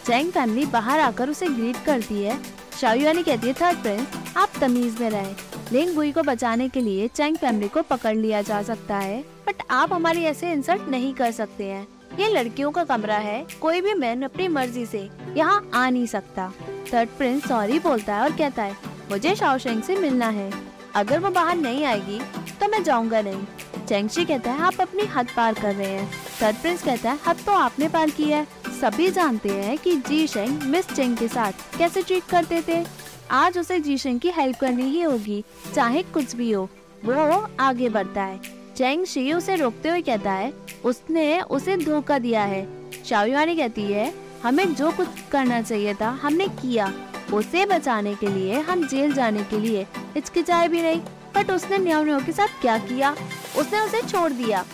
चैंग 0.07 0.33
फैमिली 0.33 0.67
बाहर 0.67 1.01
आकर 1.01 1.31
उसे 1.31 1.47
ग्रीट 1.47 1.77
करती 1.87 2.23
है। 2.23 2.39
शाओयुआनी 2.81 3.23
कहती 3.23 3.47
है 3.47 3.53
थर्ड 3.53 3.79
प्रिंस 3.79 4.09
आप 4.37 4.49
तमीज 4.61 5.01
में 5.01 5.11
रहे। 5.11 5.52
लिंग 5.73 5.95
बुई 5.95 6.11
को 6.13 6.23
बचाने 6.23 6.69
के 6.69 6.81
लिए 6.81 7.07
चैंग 7.09 7.37
फैमिली 7.37 7.69
को 7.69 7.83
पकड़ 7.83 8.15
लिया 8.17 8.41
जा 8.43 8.63
सकता 8.63 8.97
है। 8.97 9.21
बट 9.47 9.63
आप 9.71 9.93
हमारी 9.93 10.25
ऐसे 10.25 10.51
इंसल्ट 10.53 10.89
नहीं 10.91 11.13
कर 11.15 11.31
सकते 11.33 11.65
हैं। 11.65 11.87
ये 12.19 12.29
लड़कियों 12.29 12.71
का 12.71 12.85
कमरा 12.85 13.17
है। 13.17 13.47
कोई 13.61 13.81
भी 13.81 13.95
मैन 13.95 14.23
अपनी 14.23 14.49
मर्ज़ी 14.49 14.85
से 14.87 14.99
यहाँ 15.37 15.71
आ 15.75 15.89
नहीं 15.89 16.07
सकता। 16.07 16.53
थर्ड 16.93 17.09
प्रिंस 17.19 17.49
सॉरी 17.49 17.79
बोलता 17.79 18.15
है 18.15 18.23
और 18.23 18.37
कहता 18.37 18.63
है, 18.63 18.77
मुझे 19.11 19.35
शाओशेंग 19.37 19.83
से 19.83 19.97
मिलना 19.97 20.29
है। 20.31 20.51
अगर 20.95 21.19
वो 21.19 21.31
बाहर 21.31 21.57
नहीं 21.57 21.85
आएगी 21.85 22.21
तो 22.61 22.69
मैं 22.69 22.83
जाऊँगा 22.85 23.21
नहीं। 23.23 23.45
चेंगशी 23.89 24.25
कहता 24.25 24.51
है, 24.51 24.61
आप 24.61 24.81
अपनी 24.81 25.05
हद 25.07 25.29
पार 25.37 25.55
कर 25.55 25.75
रहे 25.75 25.91
हैं। 25.91 26.11
थर्ड 26.43 26.57
प्रिंस 26.57 26.83
कहता 26.83 27.11
है, 27.11 27.19
हद 27.27 27.37
तो 27.47 27.53
आपने 27.55 27.89
पार 27.89 28.11
की 28.11 28.25
है। 28.25 28.47
सभी 28.81 29.11
जानते 29.11 29.49
हैं 29.51 29.79
कि 29.79 29.97
जी 29.99 30.27
शेंग 30.29 30.63
मिस 30.65 30.89
चेंग 30.89 31.17
के 31.17 31.29
साथ 31.29 31.79
कैसे 31.79 32.03
ट्रीट 32.03 32.25
करते 32.31 32.63
थे। 32.69 32.85
आज 33.33 33.59
उसे 33.59 33.81
जीशेंग 33.81 34.21
की 34.21 34.31
हेल्प 34.31 34.59
करनी 34.59 34.83
ही 34.83 35.03
होगी, 35.03 35.45
चाहे 35.75 36.03
कुछ 36.03 36.37
भी 36.37 36.53
हो। 36.53 36.69
वो 37.05 37.51
आगे 37.61 37.89
बढ़ता 37.89 38.23
है। 38.23 38.41
चेंग 38.77 39.07
शी 39.07 39.33
उसे 39.33 39.57
रोकते 39.57 39.89
हुए 39.89 40.01
कहता 40.01 40.33
है, 40.33 40.53
उसने 40.85 41.41
उसे 41.41 41.77
धोखा 41.77 42.19
दिया 42.19 42.45
है। 42.45 42.91
शाओयुआनी 43.05 43.57
कहती 43.57 43.83
है, 43.83 44.15
हमें 44.43 44.75
जो 44.75 44.91
कुछ 44.91 45.09
करना 45.31 45.63
चाहिए 45.63 45.95
था, 45.95 46.09
हमने 46.09 46.49
किया। 46.49 46.93
उसे 47.33 47.67
बचाने 47.67 48.15
के 48.15 48.27
लिए, 48.27 48.61
हम 48.61 48.87
जेल 48.87 49.13
जाने 49.13 49.43
के 49.43 49.61
लिए 49.61 49.87
हिचकिचाए 50.15 50.69
भी 50.69 50.83
नहीं, 50.83 51.01
बट 51.35 51.51
उसने 51.51 51.79
न्याओ 51.79 52.21
के 52.21 52.33
साथ 52.33 52.61
क्या 52.61 52.79
किया? 52.79 53.17
उसने 53.59 53.81
उसे 53.81 54.03
छोड़ 54.03 54.33
दिया। 54.33 54.65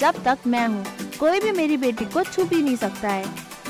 जब 0.00 0.22
तक 0.24 0.38
मैं 0.46 0.68
हूँ, 0.68 0.84
कोई 1.20 1.40
भी 1.40 1.52
मेरी 1.52 1.76
बेटी 1.76 2.04
को 2.04 2.22
छुप 2.22 2.50
ही 2.52 2.62
नहीं 2.62 2.76
सकता 2.76 3.08
है। 3.08 3.24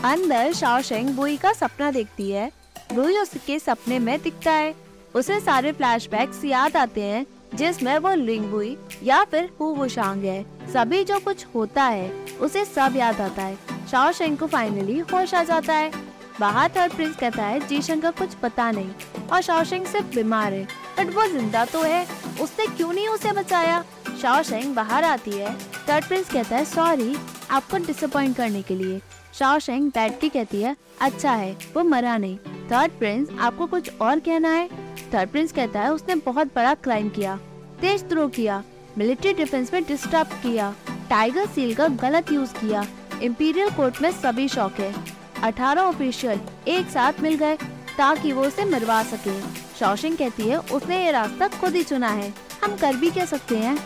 अंदर 0.04 0.52
शाओशेंग 0.52 1.10
बुई 1.10 1.36
का 1.36 1.52
सपना 1.52 1.90
देखती 1.90 2.30
है। 2.30 2.65
बुई 2.94 3.18
उसके 3.18 3.58
सपने 3.58 3.98
में 3.98 4.22
दिखता 4.22 4.52
है। 4.52 4.74
उसे 5.14 5.40
सारे 5.40 5.72
फ्लैशबैक्स 5.72 6.44
याद 6.44 6.76
आते 6.76 7.02
हैं, 7.02 7.26
जिसमें 7.54 7.98
वो 7.98 8.14
लिंगबुई 8.14 8.76
या 9.02 9.24
फिर 9.24 9.50
हु 9.60 9.88
है। 10.04 10.42
सभी 10.72 11.04
जो 11.04 11.18
कुछ 11.18 11.46
होता 11.54 11.84
है, 11.84 12.10
उसे 12.40 12.64
सब 12.64 12.94
याद 12.96 13.20
आता 13.20 13.42
है। 13.42 13.56
शाओ 13.90 14.12
शेंग 14.12 14.38
को 14.38 14.46
फाइनली 14.46 14.98
होश 14.98 15.34
आ 15.34 15.42
जाता 15.44 15.74
है। 15.74 15.92
बाहर 16.40 16.70
थर्ड 16.76 16.92
प्रिंस 16.92 17.16
कहता 17.16 17.42
है, 17.42 17.68
जीशन 17.68 18.00
का 18.00 18.10
कुछ 18.10 18.34
पता 18.34 18.70
नहीं। 18.70 18.90
और 19.32 19.40
शाओशेंग 19.40 19.86
सिर्फ़ 19.86 20.14
बीमार 20.14 20.52
है। 20.52 20.64
बट 20.98 21.14
वो 21.14 21.26
ज़िंदा 21.26 21.64
तो 21.64 21.82
है। 21.82 22.06
उसने 22.40 22.66
क्यों 22.66 22.92
नहीं 22.92 23.08
उसे 23.08 23.32
बचाया? 23.32 23.84
शाओशेंग 24.22 24.74
बाहर 24.74 25.04
आती 25.04 25.30
है। 25.30 25.54
थर्ड 25.88 26.04
प्रिंस 26.04 26.30
कहता 26.32 26.56
है 26.56 26.64
सॉरी 26.64 27.16
आपको 27.50 27.76
डिसअपॉइंट 27.76 28.36
करने 28.36 28.62
के 28.62 28.74
लिए। 28.74 29.00
शाओशेंग 29.34 29.90
बैठ 29.90 30.20
के 30.20 30.28
कहती 30.28 30.62
है 30.62 30.76
अच्छा 31.00 31.32
है, 31.32 31.56
वो 31.76 31.84
मरा 31.84 32.16
नहीं। 32.18 32.38
थर्ड 32.70 32.92
प्रिंस 32.92 33.28
आपको 33.40 33.66
कुछ 33.66 33.90
और 34.00 34.20
कहना 34.20 34.48
है? 34.48 34.68
थर्ड 35.14 35.28
प्रिंस 35.30 35.52
कहता 35.52 35.80
है, 35.80 35.92
उसने 35.92 36.14
बहुत 36.16 36.46
बड़ा 36.54 36.74
क्राइम 36.76 37.08
किया, 37.08 37.36
तेज 37.80 38.08
थ्रो 38.10 38.26
किया 38.28 38.62
मिलिट्री 38.98 39.32
डिफेंस 39.34 39.72
में 39.72 39.82
डिस्टर्ब 39.84 40.26
किया 40.42 40.74
टाइगर 41.10 41.46
सील 41.46 41.74
का 41.74 41.88
गलत 42.02 42.32
यूज़ 42.32 42.52
किया 42.54 42.86
इम्पीरियल 43.22 43.70
कोर्ट 43.70 44.00
में 44.02 44.10
सभी 44.12 44.48
शौक 44.48 44.80
है। 44.80 44.94
अठारह 45.42 45.82
ऑफिशियल 45.82 46.40
एक 46.68 46.86
साथ 46.86 47.20
मिल 47.20 47.34
गए, 47.34 47.56
ताकि 47.98 48.32
वो 48.32 48.42
उसे 48.42 48.64
मरवा 48.64 49.02
सके। 49.02 49.40
शौशिंग 49.78 50.16
कहती 50.16 50.48
है, 50.48 50.58
उसने 50.58 51.04
ये 51.04 51.10
रास्ता 51.10 51.48
खुद 51.50 51.74
ही 51.74 51.82
चुना 51.82 52.08
है, 52.08 52.32
हम 52.64 52.76
कर 52.76 52.96
भी 52.96 53.10
कह 53.10 53.24
सकते 53.24 53.56
हैं? 53.56 53.78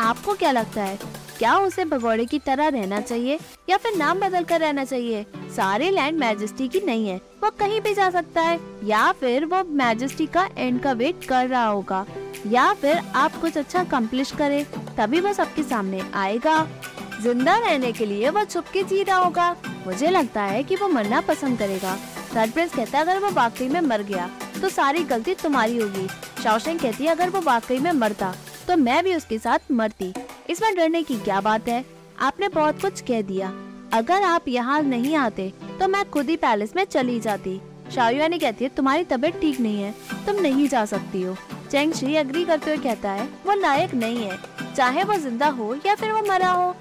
आपको 0.00 0.34
क्या 0.34 0.50
लगता 0.50 0.82
है, 0.82 0.98
क्या 1.38 1.56
उसे 1.58 1.84
भगोड़े 1.84 2.24
की 2.24 2.38
तरह 2.38 2.68
रहना 2.68 3.00
चाहिए, 3.00 3.38
या 3.68 3.76
फिर 3.76 3.96
नाम 3.96 4.20
बदल 4.20 4.44
कर 4.44 4.60
रहना 4.60 4.84
चाहिए? 4.84 5.24
सारे 5.56 5.90
लैंड 5.90 6.18
मैजेस्टी 6.18 6.68
की 6.68 6.80
नहीं 6.80 7.08
है। 7.08 7.16
वो 7.42 7.50
कहीं 7.50 7.80
भी 7.80 7.92
जा 7.94 8.08
सकता 8.10 8.40
है, 8.40 8.58
या 8.84 9.10
फिर 9.12 9.44
वो 9.44 9.62
मैजेस्टी 9.74 10.26
का 10.28 10.48
एंड 10.56 10.80
का 10.82 10.92
वेट 10.94 11.24
कर 11.24 11.46
रहा 11.48 11.66
होगा, 11.66 12.04
या 12.46 12.72
फिर 12.74 13.00
आप 13.16 13.40
कुछ 13.40 13.56
अच्छा 13.58 13.84
कम्प्लिश 13.86 14.30
करे, 14.32 14.62
तभी 14.98 15.20
वो 15.20 15.32
सबके 15.32 15.62
सामने 15.62 16.02
आएगा। 16.14 16.66
ज़िंदा 17.22 17.56
रहने 17.58 17.92
के 17.92 18.06
लिए 18.06 18.30
वो 18.30 18.44
छुप 18.44 18.64
के 18.72 18.82
जी 18.84 19.02
रहा 19.02 19.16
होगा। 19.18 19.50
मुझे 19.86 20.10
लगता 20.10 20.42
है 20.44 20.62
कि 20.62 20.76
वो 20.76 20.88
मरना 20.88 21.20
पसंद 21.22 21.58
करेगा। 21.58 21.96
थर्ड 22.34 22.52
प्रिंस 22.52 22.74
कहता 22.74 22.98
है, 22.98 23.04
अगर 23.04 23.18
वो 23.20 23.30
वाकई 23.32 23.68
में 23.68 23.80
मर 23.82 24.02
गया 24.02 24.28
तो 24.60 24.68
सारी 24.68 25.04
गलती 25.04 25.34
तुम्हारी 25.34 25.78
होगी। 25.78 26.06
शौशन 26.42 26.78
कहती 26.78 27.04
है, 27.04 27.10
अगर 27.10 27.30
वो 27.30 27.40
वाकई 27.42 27.78
में 27.78 27.92
मरता 27.94 28.34
तो 28.68 28.76
मैं 28.76 29.02
भी 29.04 29.14
उसके 29.14 29.38
साथ 29.38 29.70
मरती। 29.72 30.12
इसमें 30.50 30.74
डरने 30.76 31.02
की 31.02 31.18
क्या 31.18 31.40
बात 31.40 31.68
है? 31.68 31.84
आपने 32.20 32.48
बहुत 32.50 32.80
कुछ 32.82 33.00
कह 33.00 33.22
दिया। 33.22 33.52
अगर 33.94 34.22
आप 34.24 34.48
यहाँ 34.48 34.80
नहीं 34.82 35.14
आते 35.16 35.52
तो 35.80 35.88
मैं 35.88 36.04
खुद 36.10 36.28
ही 36.28 36.36
पैलेस 36.36 36.72
में 36.76 36.84
चली 36.84 37.18
जाती। 37.20 37.60
शायुआनी 37.94 38.38
कहती 38.38 38.64
है, 38.64 38.70
तुम्हारी 38.70 39.04
तबीयत 39.04 39.40
ठीक 39.40 39.60
नहीं 39.60 39.82
है, 39.82 39.94
तुम 40.26 40.40
नहीं 40.42 40.68
जा 40.68 40.84
सकती 40.84 41.22
हो। 41.22 41.36
चेंग 41.70 41.92
शी 41.92 42.14
अग्री 42.16 42.44
करते 42.44 42.70
हुए 42.70 42.82
कहता 42.84 43.10
है, 43.10 43.28
वो 43.46 43.54
लायक 43.54 43.94
नहीं 43.94 44.24
है। 44.24 44.38
चाहे 44.74 45.04
वो 45.04 45.14
ज़िंदा 45.16 45.48
हो 45.48 45.74
या 45.86 45.94
फिर 45.94 46.12
वो 46.12 46.22
मरा 46.28 46.50
हो। 46.50 46.74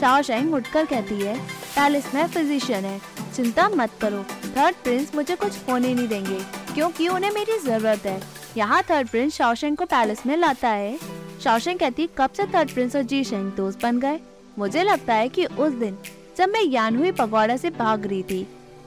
शाओ 0.00 0.22
शेंग 0.22 0.54
उठकर 0.54 0.86
कहती 0.86 1.20
है, 1.20 1.36
पैलेस 1.68 2.10
में 2.14 2.26
फिजिशियन 2.26 2.84
है। 2.84 3.00
चिंता 3.34 3.68
मत 3.68 3.90
करो। 4.00 4.22
थर्ड 4.46 4.76
प्रिंस 4.84 5.14
मुझे 5.14 5.36
कुछ 5.36 5.58
होने 5.68 5.94
नहीं 5.94 6.08
देंगे, 6.08 6.38
क्योंकि 6.74 7.08
उन्हें 7.08 7.30
मेरी 7.30 7.58
ज़रूरत 7.58 8.06
है। 8.06 8.20
यहाँ 8.56 8.82
थर्ड 8.82 9.08
प्रिंस 9.08 9.34
शाओशेंग 9.34 9.76
को 9.76 9.84
पैलेस 9.86 10.26
में 10.26 10.36
लाता 10.36 10.68
है। 10.68 10.98
शाओशेंग 11.44 11.78
कहती 11.78 12.08
कब 12.18 12.30
से 12.36 12.46
थर्ड 12.46 12.70
प्रिंस 12.70 12.96
और 12.96 13.02
जी 13.02 13.22
शेंग 13.24 13.50
दोस्त 13.52 13.82
बन 13.82 13.98
गए? 14.00 14.20
मुझे 14.58 14.82
लगता 14.82 15.14
है 15.14 15.28
कि 15.28 15.44
उस 15.46 15.72
दिन 15.74 15.96
जब 16.36 16.48
मैं 16.48 16.62
यानहुई 16.62 17.10
पगोड़ा 17.12 17.56
से 17.56 17.70
भाग 17.70 18.06
रही 18.06 18.22
थी, 18.22 18.46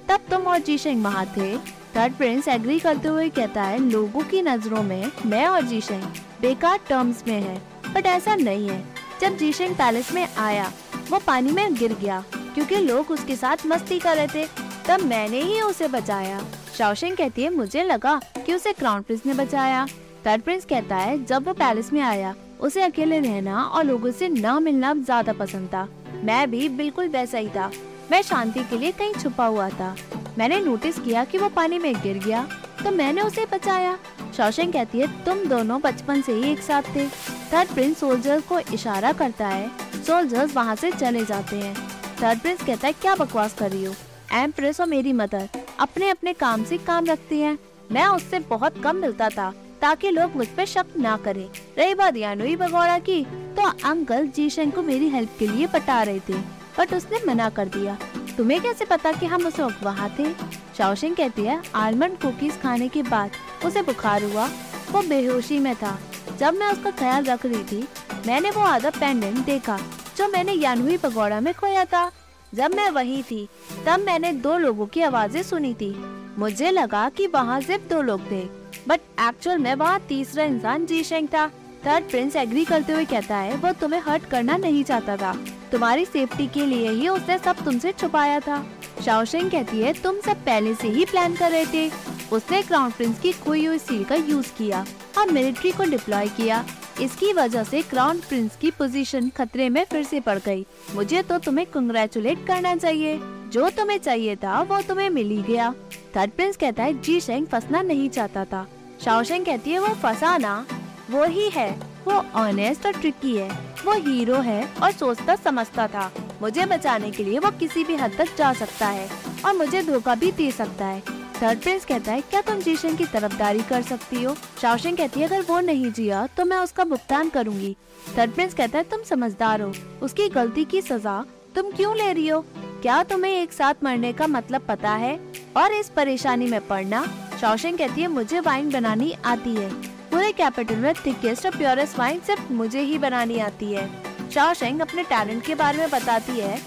तब 0.10 0.20
तुम 0.30 0.42
और 0.42 0.60
जी 0.60 0.78
शेंग 0.78 1.04
वहाँ 1.04 1.26
थे। 1.38 1.58
थर्ड 1.96 2.14
प्रिंस 2.14 2.48
एग्री 2.48 2.78
करते 2.80 3.08
हुए 3.08 3.30
कहता 3.30 3.64
है, 3.64 3.80
लोगों 3.82 4.22
की 4.22 4.42
नज़रों 4.42 4.84
में 4.84 5.12
मैं 5.26 5.46
और 5.48 5.62
जी 5.62 5.80
शेंग 5.82 6.04
बेकार 6.42 6.80
टर्म्स 6.90 7.24
में 7.28 7.42
है, 7.42 7.58
बट 7.94 8.06
ऐसा 8.06 8.36
नहीं 8.36 8.70
है। 8.70 8.84
जब 9.22 9.38
जी 9.38 9.52
शेंग 9.54 9.76
पैलेस 9.76 10.12
में 10.14 10.28
आया, 10.38 10.72
वो 11.10 11.20
पानी 11.20 11.52
में 11.52 11.74
गिर 11.76 11.94
गया, 11.94 12.24
क्योंकि 12.54 12.76
लोग 12.76 13.12
उसके 13.12 13.36
साथ 13.36 13.66
मस्ती 13.68 14.00
कर 14.00 14.16
रहे 14.16 14.28
थे, 14.28 14.46
तब 14.88 15.06
मैंने 15.06 15.42
ही 15.42 15.62
उसे 15.62 15.88
बचाया। 15.88 16.42
शाओशेंग 16.78 17.18
कहती 17.18 17.44
है, 17.44 17.56
मुझे 17.56 17.84
लगा 17.84 18.20
कि 18.46 18.54
उसे 18.54 18.74
क्राउन 18.74 19.02
प्रिंस 19.02 19.26
ने 19.26 19.34
बचाया। 19.34 19.86
थर्ड 20.26 20.42
प्रिंस 20.42 20.66
कहता 20.66 20.96
है, 20.96 21.24
जब 21.26 21.48
वो 21.48 21.54
पैलेस 21.54 21.94
में 21.94 22.02
आया, 22.02 22.36
उसे 22.60 22.82
अकेले 22.82 23.20
रहना 23.20 23.64
और 23.64 23.84
लोगों 23.84 24.12
से 24.12 24.30
न 24.30 24.64
मिलना 24.64 24.94
ज़्यादा 24.94 25.34
पसंद 25.34 25.68
था। 25.68 25.88
मैं 26.24 26.50
भी 26.52 26.68
बिल्कुल 26.70 27.08
वैसा 27.08 27.38
ही 27.38 27.50
था। 27.50 27.72
मैं 28.12 28.22
शांति 28.22 28.64
के 28.64 28.78
लिए 28.78 28.92
कहीं 28.92 29.14
छुपा 29.14 29.46
हुआ 29.46 29.70
था। 29.70 29.96
मैंने 30.38 30.60
नोटिस 30.60 31.00
किया 31.00 31.24
कि 31.24 31.38
वो 31.38 31.50
पानी 31.50 31.80
में 31.80 31.94
गिर 32.02 32.18
गया 32.18 32.48
तो 32.84 32.92
मैंने 32.92 33.22
उसे 33.22 33.46
बचाया। 33.46 33.98
शौशन 34.38 34.72
कहती 34.72 35.00
है, 35.00 35.08
तुम 35.26 35.44
दोनों 35.46 35.80
बचपन 35.82 36.22
से 36.22 36.34
ही 36.34 36.52
एक 36.52 36.60
साथ 36.60 36.84
थे। 36.96 37.08
थर्ड 37.54 37.70
प्रिंस 37.70 37.98
सोल्जर्स 38.00 38.44
को 38.44 38.60
इशारा 38.74 39.12
करता 39.14 39.48
है। 39.48 39.70
सोल्जर्स 40.04 40.56
वहाँ 40.56 40.76
से 40.76 40.92
चले 40.92 41.24
जाते 41.26 41.56
हैं। 41.56 41.76
थर्ड 42.22 42.40
प्रिंस 42.40 42.64
कहता 42.64 42.88
है, 42.88 42.94
क्या 42.94 43.16
बकवास 43.16 43.54
कर 43.54 43.72
रही 43.72 43.84
हो? 43.86 43.94
एम्प्रेस 44.34 44.80
और 44.82 44.88
मेरी 44.88 45.14
मदर 45.14 45.50
अपने 45.80 46.10
अपने 46.10 46.34
काम 46.34 46.64
से 46.64 46.78
काम 46.78 47.06
रखती 47.06 47.40
हैं। 47.40 47.58
मैं 47.92 48.06
उससे 48.08 48.40
बहुत 48.40 48.82
कम 48.84 48.96
मिलता 48.96 49.30
था, 49.30 49.52
ताकि 49.82 50.12
लोग 50.12 50.36
मुझ 50.36 50.48
पर 50.48 50.66
शक 50.66 50.98
ना 50.98 51.18
करें। 51.18 51.48
रही 51.78 51.94
बात 51.94 52.18
यानुई 52.18 52.56
बगौड़ा 52.56 52.98
की 53.00 53.22
तो 53.56 53.72
अंकल 53.86 54.28
जीशन 54.28 54.72
को 54.72 54.82
मेरी 54.84 55.10
हेल्प 55.10 55.36
के 55.40 55.48
लिए 55.48 55.68
पटा 55.68 56.02
रहे 56.04 56.20
थे 56.20 56.38
बट 56.78 56.94
उसने 56.94 57.20
मना 57.28 57.50
कर 57.50 57.68
दिया। 57.68 57.98
तुम्हें 58.38 58.62
कैसे 58.62 58.86
पता 58.86 59.12
कि 59.12 59.26
हम 59.26 59.46
उस 59.48 59.60
वक्त 59.60 59.84
वहाँ 59.84 60.10
थे? 60.20 60.34
शाओशिंग 60.78 61.16
कहती 61.16 61.44
है, 61.44 61.62
आलमंड 61.76 62.18
कुकीज 62.18 62.62
खाने 62.62 62.88
के 62.88 63.04
बाद 63.04 63.32
उसे 63.66 63.82
बुखार 63.82 64.24
हुआ। 64.24 64.46
वो 64.92 65.02
बेहोशी 65.02 65.60
में 65.60 65.76
था। 65.76 65.98
जब 66.40 66.54
मैं 66.54 66.68
उसका 66.68 66.92
ख्याल 66.92 67.24
रख 67.24 67.46
रही 67.46 67.64
थी, 67.64 67.88
मैंने 68.28 68.52
वो 68.52 68.62
आधा 68.62 68.90
पेंडेंट 68.90 69.38
देखा, 69.46 69.78
जो 70.18 70.28
मैंने 70.28 70.54
यानवी 70.54 70.98
पगोड़ा 70.98 71.40
में 71.40 71.54
खोया 71.54 71.86
था। 71.86 72.10
जब 72.54 72.76
मैं 72.76 72.90
वही 72.90 73.22
थी, 73.24 73.48
तब 73.86 74.00
मैंने 74.00 74.32
दो 74.34 74.58
लोगों 74.58 74.86
की 74.86 75.02
आवाज़ें 75.02 75.42
सुनी 75.44 75.74
थी। 75.74 75.94
मुझे 76.38 76.72
लगा 76.72 77.08
कि 77.10 77.28
वहाँ 77.28 77.60
सिर्फ़ 77.62 77.90
दो 77.90 78.02
लोग 78.02 78.32
थे 78.32 78.44
बट 78.88 79.00
एक्चुअल 79.22 79.58
में 79.58 79.74
वहाँ 79.76 80.00
तीसरा 80.00 80.44
इंसान 80.44 80.86
जी 80.86 81.04
शेंग 81.04 81.28
था। 81.28 81.50
थर्ड 81.86 82.10
प्रिंस 82.10 82.36
एग्री 82.36 82.66
करते 82.66 82.94
हुए 82.94 83.06
कहता 83.06 83.38
है 83.38 83.56
वो 83.56 83.72
तुम्हें 83.72 84.02
हर्ट 84.02 84.26
करना 84.26 84.58
नहीं 84.58 84.84
चाहता 84.84 85.18
था। 85.18 85.34
तुम्हारी 85.72 86.06
सेफ्टी 86.06 86.48
के 86.48 86.66
लिए 86.66 86.90
ही 86.90 87.08
उसने 87.08 87.38
सब 87.38 87.64
तुमसे 87.66 87.92
छुपाया 87.92 88.40
था। 88.40 88.66
शाओशेंग 89.06 89.52
कहती 89.52 89.80
है, 89.82 89.94
तुम 89.94 90.20
सब 90.20 90.38
पहले 90.38 90.74
से 90.76 90.88
ही 90.88 91.06
प्लान 91.06 91.36
कर 91.36 91.52
रहे 91.52 91.66
थे। 91.66 91.92
उसने 92.32 92.62
क्राउन 92.62 92.92
प्रिंस 92.92 93.20
की 93.20 93.32
खोई 93.32 93.66
हुई 93.66 93.78
सील 93.78 94.04
का 94.04 94.16
यूज़ 94.16 94.52
किया 94.58 94.86
और 95.18 95.32
मिलिट्री 95.32 95.72
को 95.72 95.84
डिप्लॉय 95.84 96.28
किया। 96.28 96.66
इसकी 97.02 97.34
वजह 97.34 97.64
से 97.64 97.82
क्राउन 97.82 98.18
प्रिंस 98.20 98.56
की 98.56 98.72
पोजीशन 98.72 99.30
खतरे 99.30 99.70
में 99.70 99.86
फिर 99.86 100.04
से 100.04 100.20
पड़ 100.20 100.40
गई। 100.40 100.66
मुझे 100.96 101.22
तो 101.22 101.38
तुम्हें 101.38 101.68
कंग्रेचुलेट 101.68 102.48
करना 102.48 102.76
चाहिए। 102.76 103.20
जो 103.50 103.70
तुम्हें 103.70 103.98
चाहिए 103.98 104.36
था, 104.36 104.62
वो 104.62 104.82
तुम्हें 104.82 105.10
मिल 105.10 105.30
ही 105.30 105.42
गया। 105.42 105.74
थर्ड 106.16 106.32
प्रिंस 106.32 106.58
कहता 106.58 106.84
है, 106.84 107.02
जी 107.02 107.20
शेंग 107.20 107.48
फंसना 107.48 107.82
नहीं 107.82 108.10
चाहता 108.10 108.46
था। 108.46 108.68
शाओशेंग 109.06 109.46
कहती 109.46 109.72
है 109.72 109.80
वो 109.80 109.88
फंसा 109.88 110.38
ना। 110.38 110.66
वो 111.10 111.24
ही 111.24 111.50
है। 111.50 111.70
वो 112.06 112.14
ऑनेस्ट 112.36 112.86
और 112.86 112.94
ट्रिकी 112.94 113.36
है। 113.38 113.50
वो 113.86 113.94
हीरो 113.94 114.36
है 114.36 114.68
और 114.84 114.92
सोचता, 114.92 115.36
समझता 115.36 115.88
था। 115.88 116.12
मुझे 116.42 116.66
बचाने 116.66 117.12
के 117.12 117.24
लिए 117.24 117.40
वो 117.40 117.52
किसी 117.52 117.84
भी 117.84 117.96
हद 117.96 118.14
तक 118.18 118.36
जा 118.38 118.52
सकता 118.54 118.88
है 118.88 119.10
और 119.46 119.56
मुझे 119.58 119.82
धोखा 119.84 120.16
भी 120.16 120.32
दे 120.32 120.52
सकता 120.52 120.86
है। 120.86 121.02
थर्ड 121.42 121.60
प्रिंस 121.60 121.86
कहता 121.86 122.12
है, 122.12 122.22
क्या 122.22 122.42
तुम 122.42 122.56
जीशन 122.56 122.96
की 122.96 123.06
तरफदारी 123.06 123.62
कर 123.62 123.82
सकती 123.82 124.24
हो? 124.24 124.36
शाओशिंग 124.62 124.98
कहती 124.98 125.20
है, 125.20 125.28
अगर 125.28 125.42
वो 125.42 125.60
नहीं 125.60 125.92
जिया 125.92 126.28
तो 126.28 126.46
मैं 126.46 126.58
उसका 126.58 126.84
भुगतान 126.84 127.30
करूँगी। 127.30 127.76
थर्ड 128.18 128.32
प्रिंस 128.32 128.54
कहता 128.54 128.78
है, 128.78 128.84
तुम 128.84 129.04
समझदार 129.04 129.62
हो। 129.62 129.74
उसकी 130.02 130.30
गलती 130.30 130.66
की 130.66 130.82
सजा 130.82 131.26
तुम 131.56 131.72
क्यों 131.72 131.96
ले 131.96 132.14
रही 132.14 132.28
हो? 132.28 132.46
क्या 132.82 133.04
तुम्हें 133.04 133.32
एक 133.32 133.54
साथ 133.54 133.84
मरने 133.84 134.14
का 134.14 134.28
मतलब 134.28 134.66
पता 134.68 134.92
है? 134.92 135.20
और 135.58 135.74
इस 135.74 135.90
परेशानी 135.90 136.48
में 136.48 136.68
पड़ना? 136.68 137.06
शाओशिंग 137.42 137.78
कहती 137.78 138.02
है, 138.02 138.08
मुझे 138.08 138.40
वाइन 138.40 138.70
बनानी 138.70 139.16
आती 139.26 139.56
है। 139.56 139.99
पूरे 140.12 140.32
कैपिटल 140.32 140.76
में 140.76 140.94
थिकेस्ट 140.96 141.46
और 141.46 141.56
प्योरेस्ट 141.58 141.98
वाइन 142.00 142.20
सिर्फ़ 142.20 142.52
मुझे 142.54 142.82
ही 142.82 142.98
बनानी 142.98 143.40
आती 143.40 143.72
है। 143.74 143.88
शाओशेंग 144.32 144.80
अपने 144.82 145.04
टैलेंट 145.04 145.46
के 145.46 145.56
बारे 145.56 145.78
में 145.78 145.90
बताती 145.90 146.40
है, 146.40 146.60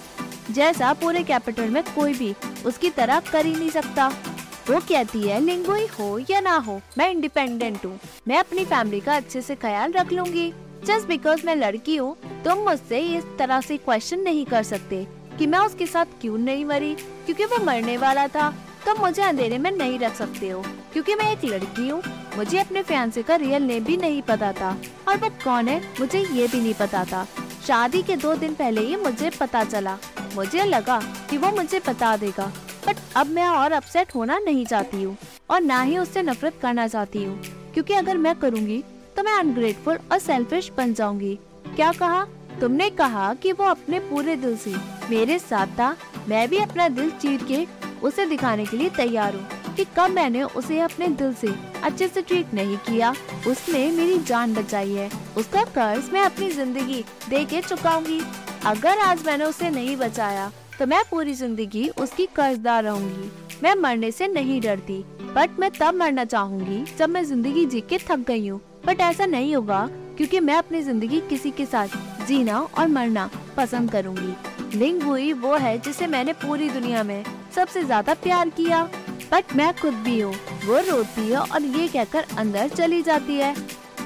जैसा 0.50 0.92
पूरे 0.92 1.22
कैपिटल 1.22 1.70
में 1.70 1.82
कोई 1.84 2.14
भी 2.14 2.34
उसकी 2.66 2.90
तरह 2.90 3.20
कर 3.32 3.46
ही 3.46 3.54
नहीं 3.54 3.70
सकता। 3.70 4.08
वो 4.68 4.80
कहती 4.80 5.22
है 5.22 5.40
लिंगुई 5.40 5.86
हो 5.98 6.18
या 6.30 6.40
ना 6.40 6.56
हो, 6.56 6.80
मैं 6.98 7.10
इंडिपेंडेंट 7.10 7.84
हूँ। 7.86 7.98
मैं 8.28 8.38
अपनी 8.38 8.64
फैमिली 8.64 9.00
का 9.00 9.16
अच्छे 9.16 9.42
से 9.42 9.54
ख्याल 9.56 9.92
रख 9.92 10.12
लूँगी। 10.12 10.52
जस्ट 10.84 11.06
बिकॉज़ 11.08 11.46
मैं 11.46 11.56
लड़की 11.56 11.96
हूँ, 11.96 12.16
तुम 12.44 12.58
मुझसे 12.58 12.98
इस 13.16 13.24
तरह 13.38 13.60
से 13.60 13.76
क्वेश्चन 13.78 14.20
नहीं 14.20 14.44
कर 14.46 14.62
सकते 14.64 15.06
कि 15.38 15.46
मैं 15.46 15.58
उसके 15.58 15.86
साथ 15.86 16.20
क्यों 16.20 16.38
नहीं 16.38 16.64
मरी। 16.64 16.94
क्योंकि 16.94 17.44
वो 17.44 17.64
मरने 17.64 17.96
वाला 17.96 18.26
था 18.28 18.50
तुम 18.84 18.94
तो 18.94 19.00
मुझे 19.02 19.22
अंधेरे 19.22 19.58
में 19.58 19.70
नहीं 19.70 19.98
रख 19.98 20.14
सकते 20.14 20.48
हो। 20.48 20.62
क्योंकि 20.92 21.14
मैं 21.14 21.30
एक 21.32 21.44
लड़की 21.44 21.88
हूँ 21.88 22.02
मुझे 22.36 22.58
अपने 22.58 22.82
फैंसे 22.82 23.22
का 23.22 23.36
रियल 23.36 23.62
नेम 23.62 23.84
भी 23.84 23.96
नहीं 23.96 24.22
पता 24.22 24.52
था। 24.52 24.70
और 25.08 25.16
वो 25.16 25.28
कौन 25.44 25.68
है, 25.68 25.80
मुझे 26.00 26.18
ये 26.18 26.46
भी 26.48 26.60
नहीं 26.60 26.74
पता 26.74 27.04
था। 27.04 27.26
शादी 27.66 28.02
के 28.02 28.16
दो 28.16 28.34
दिन 28.34 28.54
पहले 28.54 28.80
ही 28.80 28.96
मुझे 28.96 29.30
पता 29.30 29.64
चला। 29.64 29.98
मुझे 30.34 30.64
लगा 30.64 31.00
कि 31.30 31.36
वो 31.38 31.50
मुझे 31.50 31.80
बता 31.88 32.16
देगा। 32.16 32.46
बट 32.86 32.96
अब 33.16 33.26
मैं 33.26 33.46
और 33.48 33.72
अपसेट 33.72 34.14
होना 34.14 34.38
नहीं 34.38 34.66
चाहती 34.66 35.02
हूँ। 35.02 35.16
और 35.50 35.60
ना 35.60 35.82
ही 35.82 35.98
उससे 35.98 36.22
नफरत 36.22 36.58
करना 36.62 36.86
चाहती 36.88 37.24
हूँ। 37.24 37.40
क्योंकि 37.74 37.94
अगर 37.94 38.16
मैं 38.16 38.34
करूँगी 38.34 38.82
तो 39.16 39.22
मैं 39.22 39.32
अनग्रेटफुल 39.32 39.98
और 40.12 40.18
सेल्फिश 40.18 40.70
बन 40.76 40.94
जाऊँगी। 40.94 41.38
क्या 41.76 41.92
कहा? 41.92 42.24
तुमने 42.60 42.88
कहा 42.90 43.32
कि 43.34 43.52
वो 43.52 43.64
अपने 43.64 43.98
पूरे 44.00 44.36
दिल 44.36 44.56
से 44.56 44.74
मेरे 45.10 45.38
साथ 45.38 45.66
था। 45.66 45.96
मैं 46.28 46.48
भी 46.48 46.58
अपना 46.58 46.88
दिल 46.88 47.10
चीर 47.12 47.44
के 47.44 47.66
उसे 48.02 48.26
दिखाने 48.26 48.66
के 48.66 48.76
लिए 48.76 48.88
तैयार 48.88 49.34
हूँ। 49.34 49.61
कि 49.72 49.84
कब 49.96 50.10
मैंने 50.10 50.42
उसे 50.42 50.78
अपने 50.80 51.08
दिल 51.10 51.32
से 51.34 51.48
अच्छे 51.82 52.08
से 52.08 52.22
ट्रीट 52.22 52.54
नहीं 52.54 52.76
किया। 52.78 53.14
उसने 53.48 53.90
मेरी 53.92 54.18
जान 54.20 54.54
बचाई 54.54 54.92
है। 54.92 55.10
उसका 55.36 55.64
कर्ज 55.74 56.10
मैं 56.12 56.22
अपनी 56.22 56.50
ज़िंदगी 56.50 57.04
दे 57.28 57.44
के 57.44 57.60
चुकाऊँगी। 57.62 58.20
अगर 58.66 58.98
आज 59.00 59.26
मैंने 59.26 59.44
उसे 59.44 59.70
नहीं 59.70 59.96
बचाया 59.96 60.50
तो 60.78 60.86
मैं 60.86 61.02
पूरी 61.10 61.34
ज़िंदगी 61.34 61.88
उसकी 62.00 62.26
कर्जदार 62.36 62.84
रहूँगी। 62.84 63.30
मैं 63.62 63.74
मरने 63.76 64.10
से 64.10 64.28
नहीं 64.28 64.60
डरती 64.60 65.02
बट 65.34 65.58
मैं 65.60 65.70
तब 65.70 65.94
मरना 65.94 66.24
चाहूँगी 66.26 66.84
जब 66.98 67.08
मैं 67.08 67.24
ज़िंदगी 67.24 67.64
जी 67.66 67.80
के 67.82 67.98
थक 68.00 68.24
गई 68.28 68.46
हूँ। 68.48 68.60
बट 68.86 69.00
ऐसा 69.00 69.26
नहीं 69.26 69.54
होगा, 69.56 69.88
क्योंकि 70.16 70.40
मैं 70.40 70.54
अपनी 70.54 70.80
ज़िंदगी 70.82 71.20
किसी 71.28 71.50
के 71.50 71.66
साथ 71.66 72.26
जीना 72.26 72.60
और 72.60 72.88
मरना 72.88 73.28
पसंद 73.56 73.90
करूँगी। 73.90 74.78
लिंग 74.78 75.02
हुई 75.02 75.32
वो 75.34 75.54
है 75.56 75.76
जिसे 75.78 76.06
मैंने 76.06 76.32
पूरी 76.38 76.68
दुनिया 76.70 77.02
में 77.02 77.22
सबसे 77.56 77.82
ज़्यादा 77.84 78.14
प्यार 78.14 78.48
किया। 78.50 78.88
बट 79.32 79.54
मैं 79.56 79.72
खुद 79.76 79.94
भी 79.94 80.18
हूँ। 80.20 80.34
वो 80.64 80.78
रोती 80.80 81.28
है 81.28 81.38
और 81.38 81.62
ये 81.62 81.86
कहकर 81.88 82.26
अंदर 82.38 82.68
चली 82.68 83.02
जाती 83.02 83.36
है। 83.36 83.54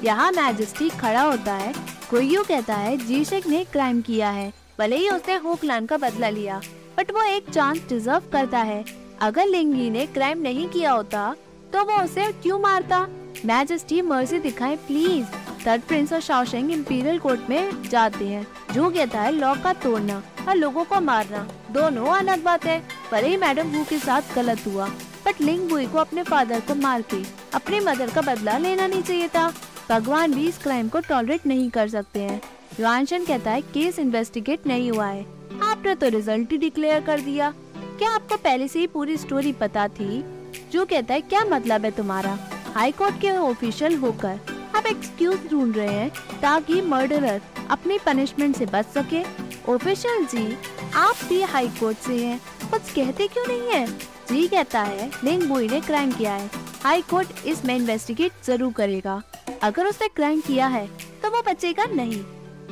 यहाँ 0.05 0.31
मैजिस्ट्री 0.33 0.89
खड़ा 0.91 1.23
होता 1.23 1.55
है। 1.55 1.73
कोई 2.11 2.37
कहता 2.39 2.75
है 2.75 2.97
जीशक 2.99 3.47
ने 3.47 3.65
क्राइम 3.65 4.01
किया 4.01 4.31
है। 4.31 4.53
भले 4.79 4.97
ही 4.97 5.09
उसने 5.11 5.35
होकलान 5.37 5.87
का 5.87 5.97
बदला 5.97 6.29
लिया, 6.29 6.61
बट 6.99 7.11
वो 7.13 7.23
एक 7.25 7.51
चांस 7.51 7.79
डिजर्व 7.89 8.23
करता 8.33 8.59
है। 8.61 8.85
अगर 9.21 9.47
लिंगी 9.47 9.89
ने 9.91 10.07
क्राइम 10.07 10.43
नहीं 10.43 10.69
किया 10.69 10.93
होता 10.93 11.35
तो 11.73 11.83
वो 11.85 11.97
उसे 12.03 12.31
क्यों 12.33 12.59
मारता? 12.59 13.01
मैजिस्ट्री 13.45 14.01
मर्ज़ी 14.03 14.39
दिखाए, 14.39 14.77
प्लीज़। 14.77 15.27
थर्ड 15.67 15.83
प्रिंस 15.83 16.13
और 16.13 16.21
शाओशेंग 16.21 16.71
इंपीरियल 16.71 17.19
कोर्ट 17.19 17.49
में 17.51 17.89
जाते 17.89 18.25
हैं। 18.25 18.47
जो 18.73 18.91
कहता 18.91 19.21
है, 19.21 19.33
लॉ 19.33 19.55
का 19.55 19.73
तोड़ना 19.75 20.23
और 20.49 20.55
लोगों 20.55 20.85
को 20.85 21.01
मारना, 21.01 21.47
दोनों 21.71 22.07
अलग 22.09 22.43
बात 22.45 22.65
है। 22.65 22.79
भले 23.13 23.29
ही 23.29 23.37
मैडम 23.37 23.69
वू 23.69 23.85
के 23.85 23.99
साथ 23.99 24.35
गलत 24.37 24.67
हुआ। 24.67 24.89
बट 25.27 25.41
लिंग 25.41 25.69
बुई 25.69 25.87
को 25.87 25.99
अपने 25.99 26.23
फादर 26.23 26.61
को 26.61 26.75
मार 26.75 27.03
के 27.03 27.23
अपनी 27.55 27.81
मदर 27.81 28.11
का 28.11 28.21
बदला 28.21 28.59
लेना 28.59 28.87
नहीं 28.87 29.03
चाहिए 29.03 29.29
था। 29.29 29.53
भगवान 29.89 30.35
भी 30.35 30.49
इस 30.49 30.59
क्राइम 30.59 30.89
को 30.89 31.01
टॉलरेट 31.01 31.47
नहीं 31.47 31.71
कर 31.71 31.89
सकते 31.89 32.21
हैं। 32.21 32.41
युआनशन 32.81 33.25
कहता 33.25 33.51
है, 33.51 33.61
केस 33.61 33.99
इन्वेस्टिगेट 33.99 34.67
नहीं 34.67 34.91
हुआ 34.91 35.07
है। 35.07 35.27
आपने 35.63 35.95
तो 35.95 36.09
रिज़ल्ट 36.09 36.53
ही 36.53 36.59
डिक्लेयर 36.59 37.01
कर 37.01 37.21
दिया। 37.21 37.51
क्या 37.77 38.11
आपको 38.11 38.37
पहले 38.37 38.69
से 38.69 38.79
ही 38.79 38.87
पूरी 38.87 39.17
स्टोरी 39.17 39.53
पता 39.53 39.89
थी? 39.89 40.25
जो 40.73 40.85
कहता 40.85 41.15
है, 41.15 41.21
क्या 41.21 41.45
मतलब 41.45 41.85
है 41.85 41.91
तुम्हारा? 41.91 42.39
हाई 42.75 42.93
कोर्ट 42.93 43.21
के 43.21 43.31
ऑफिशियल 43.31 43.97
होकर 43.97 44.39
आप 44.77 44.87
एक्सक्यूज 44.87 45.49
ढूंढ 45.51 45.77
रहे 45.77 45.93
हैं 45.93 46.41
ताकि 46.43 46.81
मर्डरर 46.81 47.41
अपनी 47.71 47.99
पनिशमेंट 47.99 48.57
से 48.57 48.67
बच 48.67 48.87
सके। 48.87 49.23
ऑफिशियल 49.69 50.25
जी, 50.25 50.57
आप 50.95 51.25
भी 51.29 51.41
हाई 51.43 51.69
कोर्ट 51.79 51.97
से 51.99 52.17
हैं। 52.17 52.41
कुछ 52.71 52.91
कहते 52.91 53.27
क्यों 53.29 53.47
नहीं 53.47 53.69
है? 53.69 53.87
जी 54.29 54.47
कहता 54.49 54.81
है 54.81 55.11
लिंग 55.25 55.43
बुई 55.43 55.69
ने 55.69 55.81
क्राइम 55.81 56.13
किया 56.13 56.33
है। 56.33 56.51
हाई 56.83 57.03
कोर्ट 57.03 57.47
इसमें 57.47 57.75
इन्वेस्टिगेट 57.77 58.33
ज़रूर 58.47 58.73
करेगा। 58.73 59.23
अगर 59.63 59.87
उसने 59.87 60.09
क्राइम 60.09 60.41
किया 60.41 60.67
है 60.67 60.87
तो 61.23 61.31
वो 61.31 61.43
बचेगा 61.43 61.85
नहीं। 61.87 62.23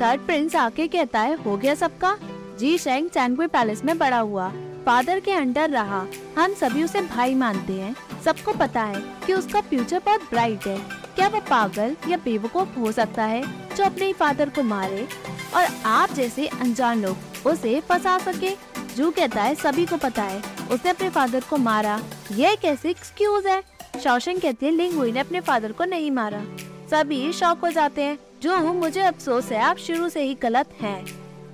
थर्ड 0.00 0.20
प्रिंस 0.20 0.56
आके 0.56 0.86
कहता 0.88 1.20
है, 1.20 1.34
हो 1.36 1.56
गया 1.56 1.74
सबका? 1.74 2.16
जी 2.58 2.76
शेंग 2.78 3.08
चैंगवे 3.10 3.46
पैलेस 3.46 3.84
में 3.84 3.96
बड़ा 3.98 4.18
हुआ। 4.18 4.48
फादर 4.86 5.20
के 5.20 5.32
अंडर 5.32 5.70
रहा। 5.70 6.06
हम 6.38 6.54
सभी 6.54 6.82
उसे 6.84 7.00
भाई 7.02 7.34
मानते 7.34 7.72
हैं। 7.72 7.94
सबको 8.24 8.52
पता 8.54 8.82
है 8.82 9.02
कि 9.26 9.32
उसका 9.32 9.60
फ्यूचर 9.60 10.02
बहुत 10.06 10.30
ब्राइट 10.30 10.66
है। 10.66 10.78
क्या 11.16 11.28
वो 11.28 11.40
पागल 11.50 11.96
या 12.08 12.16
बेवकूफ़ 12.16 12.78
हो 12.78 12.92
सकता 12.92 13.24
है 13.24 13.42
जो 13.76 13.84
अपने 13.84 14.12
फादर 14.12 14.48
को 14.48 14.62
मारे? 14.64 15.06
और 15.56 15.68
आप 15.86 16.12
जैसे 16.12 16.46
अनजान 16.46 17.02
लोग, 17.02 17.16
उसे 17.46 17.80
फंसा 17.80 18.18
सके। 18.18 18.56
जू 18.96 19.10
कहता 19.10 19.42
है, 19.42 19.54
सभी 19.54 19.86
को 19.86 19.96
पता 19.96 20.22
है, 20.22 20.42
उसने 20.70 20.90
अपने 20.90 21.10
फादर 21.10 21.40
को 21.40 21.56
मारा। 21.56 22.02
यह 22.32 22.54
कैसे 22.54 22.90
एक्सक्यूज 22.90 23.46
है? 23.46 23.62
शौशन 24.04 24.38
कहती 24.38 24.66
है, 24.66 24.72
लिंग 24.72 24.94
हुई 24.94 25.12
ने 25.12 25.20
अपने 25.20 25.40
फादर 25.40 25.72
को 25.72 25.84
नहीं 25.84 26.10
मारा। 26.10 26.44
सभी 26.90 27.32
शौक 27.32 27.58
हो 27.58 27.70
जाते 27.70 28.02
हैं। 28.02 28.18
जो, 28.42 28.58
मुझे 28.58 29.00
अफसोस 29.00 29.52
है, 29.52 29.60
आप 29.60 29.76
शुरू 29.76 30.08
से 30.08 30.22
ही 30.22 30.34
गलत 30.34 30.68
हैं। 30.80 31.06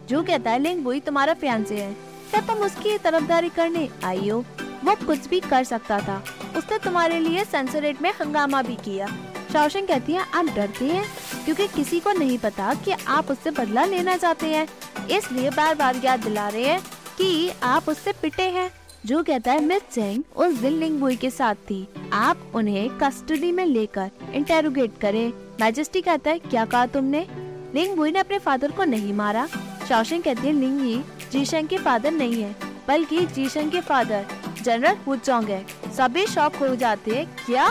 जो 0.07 0.23
कहता 0.23 0.51
है, 0.51 0.59
लिंग 0.59 0.85
बुई 0.85 1.01
तुम्हारा 1.01 1.35
फ्यांसे 1.35 1.77
है। 1.77 1.93
क्या 2.31 2.41
तुम 2.41 2.57
उसकी 2.57 2.99
तरफदारी 2.99 3.49
करने 3.49 3.89
आई 4.05 4.29
हो? 4.29 4.45
वो 4.85 5.07
कुछ 5.07 5.29
भी 5.29 5.41
कर 5.41 5.65
सकता 5.65 6.01
था। 6.01 6.25
उसने 6.57 6.79
तुम्हारे 6.79 7.19
लिए 7.21 7.45
सेंसरेट 7.45 8.03
में 8.03 8.11
हंगामा 8.11 8.63
भी 8.63 8.75
किया। 8.75 9.07
शौशन 9.53 9.87
कहती 9.87 10.13
है, 10.13 10.25
आप 10.35 10.45
डरते 10.45 10.85
हैं, 10.85 11.05
क्योंकि 11.45 11.67
किसी 11.67 12.01
को 12.01 12.13
नहीं 12.13 12.39
पता 12.39 12.75
कि 12.75 12.91
आप 12.91 13.31
उससे 13.31 13.51
बदला 13.51 13.85
लेना 13.85 14.17
चाहते 14.17 14.47
हैं। 14.47 14.69
इसलिए 15.09 15.51
बार 15.51 15.75
बार 15.75 16.01
याद 16.05 16.21
दिला 16.21 16.49
रहे 16.49 16.65
हैं 16.65 16.81
कि 17.19 17.51
आप 17.63 17.89
उससे 17.89 18.13
पिटे 18.13 18.43
हैं। 18.43 18.71
जो 19.07 19.23
कहता 19.23 19.53
है, 19.53 19.65
मिस 19.65 19.83
चेंग 19.83 20.23
उस 20.37 20.55
दिन 20.55 20.73
लिंग 20.73 20.99
बुई 21.01 21.17
के 21.17 21.31
साथ 21.31 21.55
थी। 21.55 21.89
आप 22.13 22.53
उन्हें 22.55 22.89
कस्टडी 22.99 23.53
में 23.53 23.65
लेकर 23.67 24.11
इंटेरोगेट 24.33 24.93
करें। 25.01 25.33
मैजेस्टी 25.61 26.01
कहता 26.01 26.31
है, 26.31 26.39
क्या 26.39 26.65
कहा 26.65 26.87
तुमने? 26.87 27.27
लिंग 27.75 27.97
बुई 27.97 28.13
ने 28.13 28.19
अपने 28.19 28.39
फादर 28.39 28.71
को 28.71 28.85
नहीं 28.85 29.13
मारा। 29.13 29.47
शौशन 29.89 30.21
कहती 30.21 30.47
है 30.47 30.53
लिंग 30.53 31.03
जीशंग 31.33 31.69
के 31.69 31.79
फादर 31.79 32.11
नहीं 32.11 32.43
है, 32.43 32.57
बल्कि 32.89 33.27
जीशंग 33.27 33.71
के 33.71 33.81
फादर 33.81 34.27
जनरल 34.63 34.97
हुचोंग 35.07 35.45
है। 35.45 35.67
सभी 35.97 36.27
शॉक 36.27 36.57
हो 36.57 36.75
जाते 36.77 37.11
हैं। 37.11 37.27
क्या? 37.47 37.69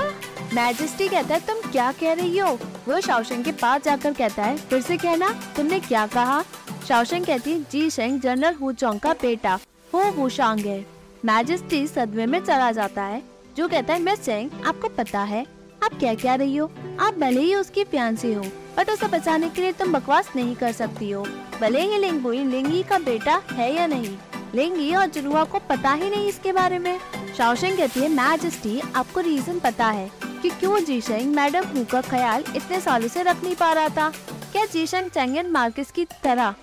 मैजेस्टी 0.53 1.07
कहता 1.07 1.33
है, 1.35 1.39
तुम 1.39 1.71
क्या 1.71 1.91
कह 1.91 2.13
रही 2.13 2.37
हो? 2.37 2.47
वो 2.87 2.99
शाओशेंग 3.01 3.43
के 3.43 3.51
पास 3.51 3.81
जाकर 3.83 4.13
कहता 4.13 4.43
है, 4.43 4.55
फिर 4.57 4.81
से 4.81 4.97
कहना, 4.97 5.29
तुमने 5.55 5.79
क्या 5.79 6.05
कहा? 6.07 6.41
शाओशेंग 6.87 7.25
कहती 7.25 7.51
है, 7.51 7.59
जी 7.71 7.89
शेंग, 7.89 8.19
जनरल 8.21 8.53
हु 8.53 8.71
चौंग 8.71 8.99
का 8.99 9.13
बेटा, 9.13 9.59
हो 9.93 10.03
वुशांग 10.11 10.59
है। 10.59 10.85
मैजेस्टी 11.25 11.85
सदमे 11.87 12.25
में 12.25 12.39
चला 12.39 12.71
जाता 12.71 13.03
है, 13.03 13.21
जो 13.57 13.67
कहता 13.67 13.93
है, 13.93 13.99
मिस 13.99 14.23
चेंग 14.25 14.49
आपको 14.65 14.87
पता 14.87 15.21
है, 15.23 15.45
आप 15.83 15.99
क्या 15.99 16.13
कह 16.13 16.35
रही 16.35 16.55
हो? 16.57 16.71
आप 16.99 17.13
भले 17.13 17.41
ही 17.41 17.55
उसकी 17.55 17.83
प्यासी 17.83 18.33
हो 18.33 18.43
बट 18.77 18.89
उसे 18.89 19.07
बचाने 19.07 19.49
के 19.49 19.61
लिए 19.61 19.71
तुम 19.71 19.91
बकवास 19.93 20.29
नहीं 20.35 20.55
कर 20.55 20.71
सकती 20.71 21.11
हो। 21.11 21.25
भले 21.61 21.81
ही 21.81 21.97
लिंगबुई 21.97 22.43
लिंगी 22.43 22.81
का 22.83 22.97
बेटा 22.99 23.41
है 23.51 23.73
या 23.75 23.87
नहीं? 23.87 24.17
लिंगी 24.55 24.93
और 24.95 25.05
जुनुआ 25.05 25.43
को 25.43 25.59
पता 25.59 25.91
ही 25.91 26.09
नहीं 26.09 26.27
इसके 26.29 26.51
बारे 26.51 26.79
में? 26.79 26.99
शाओशेंग 27.37 27.77
कहती 27.77 27.99
है 27.99 28.09
मैजेस्टी 28.09 28.79
आपको 28.95 29.19
रीजन 29.19 29.59
पता 29.59 29.87
है। 29.87 30.09
कि 30.39 30.49
क्यों 30.49 30.79
जीशेंग 30.79 31.35
मैडम 31.35 31.63
हु 31.63 31.85
का 31.85 32.01
ख्याल 32.01 32.43
इतने 32.55 32.79
सालों 32.81 33.07
से 33.07 33.23
रख 33.23 33.43
नहीं 33.43 33.55
पा 33.55 33.73
रहा 33.73 33.89
था? 33.89 34.09
क्या 34.51 34.65
जीशेंग 34.65 35.09
चैंगन 35.09 35.51
मार्किस 35.51 35.91
की 35.91 36.05
तरह 36.05 36.55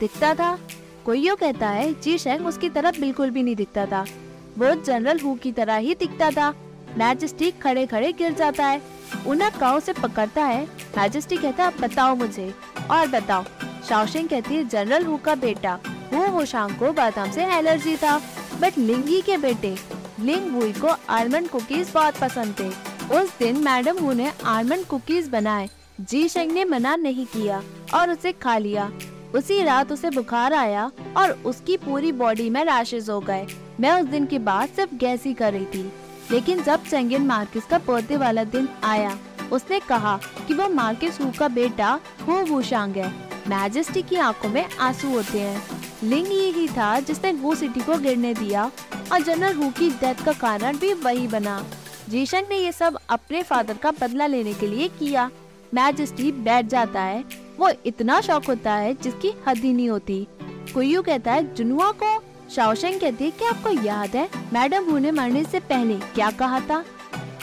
दिखता 0.00 0.34
था? 0.34 0.58
कोई 1.06 1.20
यो 1.20 1.36
कहता 1.36 1.68
है, 1.68 2.00
जीशेंग 2.00 2.46
उसकी 2.46 2.68
तरह 2.68 2.90
बिल्कुल 2.90 3.30
भी 3.30 3.42
नहीं 3.42 3.56
दिखता 3.56 3.86
था। 3.86 4.06
वो 4.58 4.74
जनरल 4.82 5.18
हु 5.18 5.34
की 5.34 5.52
तरह 5.52 5.76
ही 5.76 5.94
दिखता 5.94 6.30
था। 6.30 6.54
मैजेस्टी 6.98 7.50
खड़े 7.50 7.86
खड़े 7.86 8.12
गिर 8.12 8.32
जाता 8.32 8.66
है। 8.66 8.82
उन्हें 9.26 9.50
काउ 9.58 9.80
से 9.80 9.92
पकड़ता 9.92 10.44
है। 10.44 10.64
मैजेस्टी 10.98 11.36
कहता 11.36 11.64
है, 11.64 11.78
बताओ 11.78 12.14
मुझे, 12.14 12.54
और 12.90 13.06
बताओ। 13.06 13.44
शाओशिंग 13.88 14.28
कहती 14.28 14.54
है, 14.54 14.68
जनरल 14.68 15.04
हु 15.04 15.16
का 15.16 15.34
बेटा 15.34 15.78
वो 16.12 16.26
होशांग 16.26 16.76
को 16.76 16.92
बादाम 16.92 17.30
से 17.30 17.44
एलर्जी 17.44 17.96
था। 17.96 18.18
बट 18.60 18.78
लिंगी 18.78 19.20
के 19.20 19.36
बेटे, 19.36 19.76
लिंग 20.20 20.52
हुई 20.52 20.72
को 20.72 20.94
आलमंड 21.08 21.48
कुकीज 21.48 21.90
बहुत 21.94 22.18
पसंद 22.18 22.54
थे। 22.60 22.91
उस 23.12 23.38
दिन 23.38 23.56
मैडम 23.56 23.98
हु 23.98 24.12
ने 24.12 24.32
आलमंड 24.44 24.84
कुकीज 24.84 25.28
बनाए। 25.28 25.68
जी 26.00 26.28
शेंग 26.28 26.52
ने 26.52 26.64
मना 26.64 26.96
नहीं 26.96 27.26
किया 27.26 27.62
और 27.94 28.10
उसे 28.10 28.32
खा 28.32 28.58
लिया। 28.58 28.90
उसी 29.34 29.62
रात 29.62 29.92
उसे 29.92 30.10
बुखार 30.10 30.52
आया 30.52 30.90
और 31.16 31.30
उसकी 31.30 31.76
पूरी 31.76 32.12
बॉडी 32.12 32.50
में 32.50 32.64
रैशेज 32.64 33.10
हो 33.10 33.20
गए। 33.20 33.46
मैं 33.80 33.92
उस 34.02 34.08
दिन 34.08 34.26
के 34.26 34.38
बाद 34.38 34.68
सिर्फ़ 34.68 34.94
गैस 34.94 35.24
ही 35.24 35.34
कर 35.34 35.52
रही 35.52 35.64
थी। 35.64 35.92
लेकिन 36.30 36.62
जब 36.62 36.84
चेंगन 36.84 37.22
मार्किस 37.22 37.64
का 37.64 37.78
बर्थडे 37.78 38.16
वाला 38.16 38.44
दिन 38.44 38.68
आया, 38.84 39.18
उसने 39.52 39.80
कहा 39.80 40.18
कि 40.48 40.54
वो 40.54 40.68
मार्किस 40.68 41.20
हु 41.20 41.30
का 41.38 41.48
बेटा 41.48 42.00
हो 42.28 42.40
वुशांग 42.44 42.96
है। 42.96 43.12
मैजेस्टी 43.48 44.02
की 44.02 44.16
आँखों 44.16 44.48
में 44.48 44.64
आँसू 44.80 45.08
होते 45.08 45.40
हैं। 45.40 45.62
लिंग 46.02 46.32
ये 46.32 46.50
ही 46.50 46.68
था 46.68 47.00
जिसने 47.00 47.32
वो 47.32 47.54
सिटी 47.54 47.80
को 47.80 47.98
गिरने 47.98 48.34
दिया 48.34 48.70
और 49.12 49.22
जनरल 49.22 49.56
हु 49.56 49.70
की 49.70 49.90
डेथ 49.90 50.24
का 50.24 50.32
कारण 50.32 50.78
भी 50.78 50.92
वही 50.94 51.26
बना। 51.28 51.64
जीशन 52.08 52.42
ने 52.50 52.56
ये 52.56 52.72
सब 52.72 52.98
अपने 53.08 53.42
फादर 53.42 53.74
का 53.74 53.90
बदला 53.90 54.26
लेने 54.26 54.54
के 54.54 54.66
लिए 54.66 54.88
किया। 54.88 55.30
मैजेस्टी 55.74 56.32
बैठ 56.32 56.66
जाता 56.66 57.02
है। 57.02 57.24
वो 57.58 57.72
इतना 57.86 58.20
शौक 58.20 58.44
होता 58.44 58.74
है 58.74 58.94
जिसकी 58.94 59.32
हद 59.48 59.56
ही 59.56 59.72
नहीं 59.72 59.88
होती। 59.88 60.26
कुयू 60.74 61.02
कहता 61.02 61.32
है, 61.32 61.54
जुनुआ 61.54 61.92
को 61.92 62.22
शाओशेंग 62.50 63.00
कहती 63.00 63.24
है 63.24 63.30
कि 63.30 63.44
आपको 63.44 63.70
याद 63.70 64.16
है? 64.16 64.28
मैडम 64.52 64.90
हु 64.90 64.98
ने 64.98 65.10
मरने 65.10 65.44
से 65.44 65.60
पहले 65.60 65.94
क्या 65.94 66.30
कहा 66.30 66.60
था? 66.60 66.84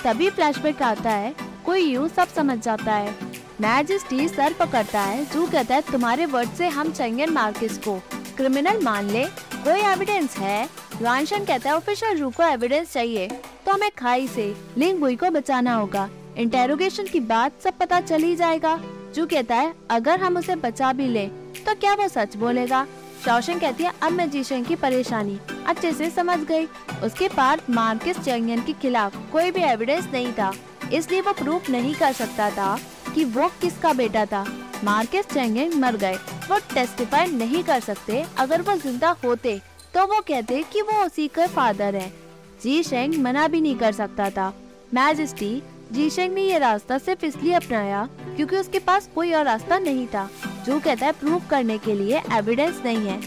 तभी 0.04 0.30
फ्लैशबैक 0.30 0.82
आता 0.82 1.10
है। 1.10 1.36
कोई 1.66 1.82
यू 1.82 2.08
सब 2.08 2.28
समझ 2.28 2.60
जाता 2.60 2.94
है। 2.94 3.16
मैजेस्टी 3.62 4.28
सर 4.28 4.54
पकड़ता 4.54 5.02
है। 5.02 5.26
जू 5.26 5.48
कहता 5.48 5.76
है, 5.76 5.82
तुम्हारे 5.82 6.26
वर्ड 6.26 6.50
से 6.50 6.68
हम 6.68 6.92
चंगन 6.92 7.30
मार्किस 7.30 7.78
को। 7.78 8.02
क्रिमिनल 8.38 8.84
मान 8.84 9.10
ले। 9.10 9.26
कोई 9.54 9.80
एविडेंस 9.80 10.38
है? 10.38 10.70
रानशन 11.02 11.46
कहता 11.46 11.70
है 11.70 11.76
ऑफिशियल 11.76 12.18
रू 12.18 12.30
को 12.30 12.44
एविडेंस 12.44 12.94
चाहिए। 12.94 13.30
तो 13.66 13.72
हमें 13.72 13.90
खाई 13.98 14.28
से 14.28 14.54
लिंग 14.78 15.00
बुई 15.00 15.16
को 15.16 15.30
बचाना 15.32 15.76
होगा। 15.76 16.10
इंटेरोगेशन 16.38 17.06
की 17.06 17.20
बात 17.22 17.62
सब 17.64 17.78
पता 17.78 18.00
चल 18.02 18.24
ही 18.24 18.36
जाएगा। 18.36 18.80
जू 19.16 19.26
कहता 19.26 19.56
है, 19.56 19.74
अगर 19.92 20.20
हम 20.20 20.38
उसे 20.38 20.56
बचा 20.58 20.92
भी 20.94 21.08
ले 21.08 21.26
तो 21.60 21.74
क्या 21.76 21.94
वो 21.94 22.08
सच 22.08 22.36
बोलेगा? 22.38 22.86
शौशन 23.26 23.60
कहती 23.60 23.84
है, 23.84 23.92
अब 24.04 24.12
मैं 24.12 24.30
जीशन 24.32 24.64
की 24.64 24.76
परेशानी 24.78 25.40
अच्छे 25.68 25.92
से 25.94 26.10
समझ 26.10 26.38
गई। 26.42 26.66
उसके 27.04 27.28
पास 27.30 27.60
मार्किस 27.70 28.20
चैंगन 28.20 28.62
के 28.64 28.74
खिलाफ 28.74 29.18
कोई 29.32 29.52
भी 29.52 29.62
एविडेंस 29.64 30.08
नहीं 30.14 30.32
था। 30.34 30.52
इसलिए 30.94 31.22
वो 31.22 31.34
प्रूफ 31.34 31.70
नहीं 31.70 31.94
कर 31.96 32.14
सकता 32.14 32.50
था 32.52 32.78
कि 33.14 33.24
वो 33.26 33.48
किसका 33.62 33.94
बेटा 33.94 34.26
था। 34.26 34.46
मार्किस 34.84 35.26
चैंगन 35.26 35.78
मर 35.80 35.96
गए। 35.98 36.16
वो 36.50 36.58
टेस्टिफाई 36.74 37.28
नहीं 37.28 37.64
कर 37.64 37.80
सकते। 37.82 38.24
अगर 38.40 38.62
वो 38.62 38.76
ज़िंदा 38.78 39.16
होते 39.24 39.60
तो 39.94 40.06
वो 40.06 40.20
कहते 40.28 40.64
कि 40.74 40.82
वो 40.82 41.04
उसी 41.06 41.28
के 41.30 41.48
फादर 41.50 41.96
है। 41.96 42.12
जी 42.62 42.82
शेंग 42.84 43.14
मना 43.16 43.48
भी 43.48 43.62
नहीं 43.62 43.76
कर 43.78 43.92
सकता 43.92 44.30
था। 44.30 44.54
मैजेस्टी 44.94 45.62
जी 45.92 46.10
शेंग 46.10 46.34
ने 46.34 46.42
ये 46.42 46.58
रास्ता 46.60 46.98
सिर्फ़ 46.98 47.26
इसलिए 47.26 47.54
अपनाया 47.54 48.08
क्योंकि 48.36 48.56
उसके 48.56 48.80
पास 48.80 49.10
कोई 49.16 49.34
और 49.34 49.46
रास्ता 49.46 49.80
नहीं 49.80 50.06
था, 50.08 50.30
जो 50.66 50.80
कहता 50.80 51.06
है 51.06 51.12
प्रूव 51.12 51.42
करने 51.50 51.78
के 51.78 51.94
लिए 51.94 52.22
एविडेंस 52.34 52.82
नहीं 52.86 53.08
है। 53.08 53.22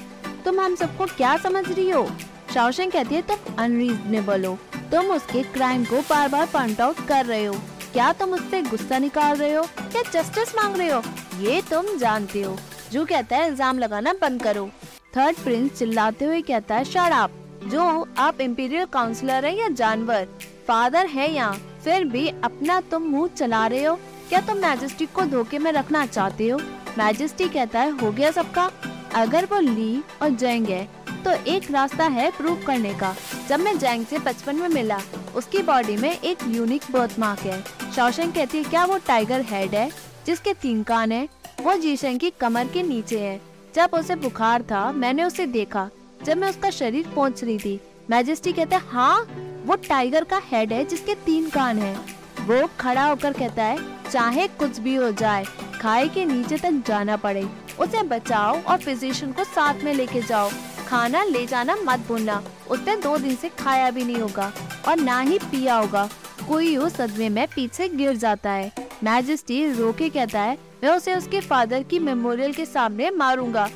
तुम 0.45 0.61
हम 0.61 0.75
सबको 0.75 1.07
क्या 1.07 1.37
समझ 1.37 1.65
रही 1.69 1.89
हो? 1.91 2.07
शाओशेंग 2.55 2.93
कहती 2.93 3.15
है, 3.15 3.23
तुम 3.23 3.55
अनरीजनेबल 3.59 4.45
हो। 4.45 4.59
तुम 4.93 5.11
उसके 5.11 5.43
क्राइम 5.43 5.85
को 5.85 6.01
बार 6.01 6.29
बार 6.29 6.47
पॉइंट 6.47 6.81
आउट 6.81 7.07
कर 7.09 7.27
रहे 7.27 7.45
हो। 7.45 7.55
क्या 7.93 8.13
तुम 8.13 8.33
उससे 8.33 8.63
गुस्सा 8.63 8.99
निकाल 8.99 9.37
रहे 9.37 9.53
हो? 9.55 9.63
क्या 9.83 10.03
जस्टिस 10.13 10.55
मांग 10.57 10.77
रहे 10.77 10.91
हो? 10.91 11.03
ये 11.41 11.61
तुम 11.71 11.97
जानते 11.99 12.43
हो। 12.43 12.57
जो 12.93 13.05
कहता 13.05 13.37
है, 13.37 13.49
इल्ज़ाम 13.49 13.79
लगाना 13.79 14.13
बंद 14.13 14.43
करो। 14.43 14.69
थर्ड 15.17 15.37
प्रिंस 15.37 15.79
चिल्लाते 15.79 16.25
हुए 16.25 16.41
कहता 16.43 16.75
है 16.75 16.85
शराब 16.85 17.42
जो 17.65 18.07
आप 18.19 18.41
इम्पीरियल 18.41 18.85
काउंसलर 18.85 19.45
है 19.45 19.57
या 19.59 19.69
जानवर 19.71 20.27
फादर 20.69 21.07
है 21.07 21.33
यहाँ 21.35 21.61
फिर 21.85 22.05
भी 22.05 22.29
अपना 22.45 22.81
तुम 22.81 23.03
मुँह 23.03 23.29
चला 23.29 23.67
रहे 23.67 23.85
हो? 23.85 23.95
क्या 24.29 24.41
तुम 24.41 24.57
मैजेस्टिक 24.59 25.13
को 25.13 25.25
धोखे 25.27 25.59
में 25.59 25.71
रखना 25.73 26.05
चाहते 26.07 26.49
हो? 26.49 26.59
मैजेस्टी 26.99 27.49
कहता 27.49 27.81
है, 27.81 27.91
हो 27.93 28.11
गया 28.13 28.31
सबका। 28.31 28.71
अगर 29.15 29.45
वो 29.45 29.59
ली 29.61 30.03
और 30.23 30.31
जैंग 30.31 30.67
है 30.67 30.89
तो 31.25 31.31
एक 31.47 31.71
रास्ता 31.71 32.05
है 32.07 32.31
प्रूव 32.31 32.63
करने 32.67 32.93
का। 32.95 33.15
जब 33.49 33.61
मैं 33.61 33.79
जैंग 33.79 34.05
से 34.07 34.19
बचपन 34.19 34.57
में 34.57 34.69
मिला, 34.69 34.99
उसकी 35.37 35.63
बॉडी 35.63 35.97
में 35.97 36.11
एक 36.13 36.39
यूनिक 36.49 36.91
बर्थ 36.93 37.19
मार्क 37.19 37.41
है। 37.41 37.63
शौशन 37.97 38.31
कहती 38.31 38.59
है, 38.59 38.65
क्या 38.65 38.85
वो 38.85 38.99
टाइगर 39.07 39.45
हेड 39.47 39.75
है, 39.75 39.91
जिसके 40.27 40.55
तीन 40.55 40.83
कान 40.83 41.13
है? 41.13 41.29
वो 41.61 41.77
जीशन 41.77 42.19
की 42.19 42.31
कमर 42.31 42.69
के 42.69 42.83
नीचे 42.83 43.21
है। 43.21 43.41
जब 43.75 43.91
उसे 43.95 44.15
बुखार 44.17 44.63
था, 44.63 44.91
मैंने 44.93 45.25
उसे 45.25 45.47
देखा। 45.49 45.89
जब 46.25 46.37
मैं 46.37 46.49
उसका 46.49 46.71
शरीर 46.71 47.09
पहुँच 47.15 47.43
रही 47.45 47.59
थी, 47.59 47.81
मैजेस्टी 48.11 48.53
कहता 48.53 48.77
है 48.77 48.89
हाँ 48.89 49.21
वो 49.67 49.75
टाइगर 49.89 50.25
का 50.25 50.41
हेड 50.45 50.73
है 50.73 50.85
जिसके 50.85 51.15
तीन 51.15 51.49
कान 51.51 51.79
है। 51.79 51.95
वो 52.41 52.69
खड़ा 52.81 53.05
होकर 53.05 53.33
कहता 53.33 53.65
है, 53.65 53.79
चाहे 54.11 54.47
कुछ 54.49 54.79
भी 54.79 54.95
हो 54.95 55.11
जाए, 55.13 55.45
खाई 55.81 56.09
के 56.09 56.25
नीचे 56.25 56.57
तक 56.57 56.83
जाना 56.87 57.17
पड़े। 57.17 57.49
उसे 57.81 58.03
बचाओ 58.03 58.61
और 58.63 58.79
फिजिशियन 58.79 59.33
को 59.33 59.45
साथ 59.45 59.85
में 59.85 59.93
लेके 59.95 60.23
जाओ। 60.23 60.51
खाना 60.89 61.23
ले 61.25 61.47
जाना 61.47 61.77
मत 61.77 62.01
भूलना। 62.09 62.43
उसने 62.71 62.97
दो 62.97 63.17
दिन 63.19 63.37
से 63.37 63.49
खाया 63.49 63.91
भी 63.91 64.05
नहीं 64.05 64.17
होगा 64.17 64.53
और 64.89 64.97
ना 64.97 65.21
ही 65.21 65.39
पिया 65.39 65.75
होगा। 65.75 66.09
कोई 66.49 66.77
उस 66.77 66.97
सदमे 66.97 67.29
में 67.29 67.47
पीछे 67.47 67.89
गिर 67.89 68.17
जाता 68.17 68.51
है। 68.51 68.73
मैजेस्टी 69.05 69.65
रोके 69.73 70.09
कहता 70.09 70.41
है, 70.41 70.59
मैं 70.85 70.91
उसे 70.91 71.15
उसके 71.15 71.41
फादर 71.41 71.83
की 71.83 71.99
मेमोरियल 71.99 72.53
के 72.53 72.65
सामने 72.67 73.11
मारूँगा। 73.11 73.69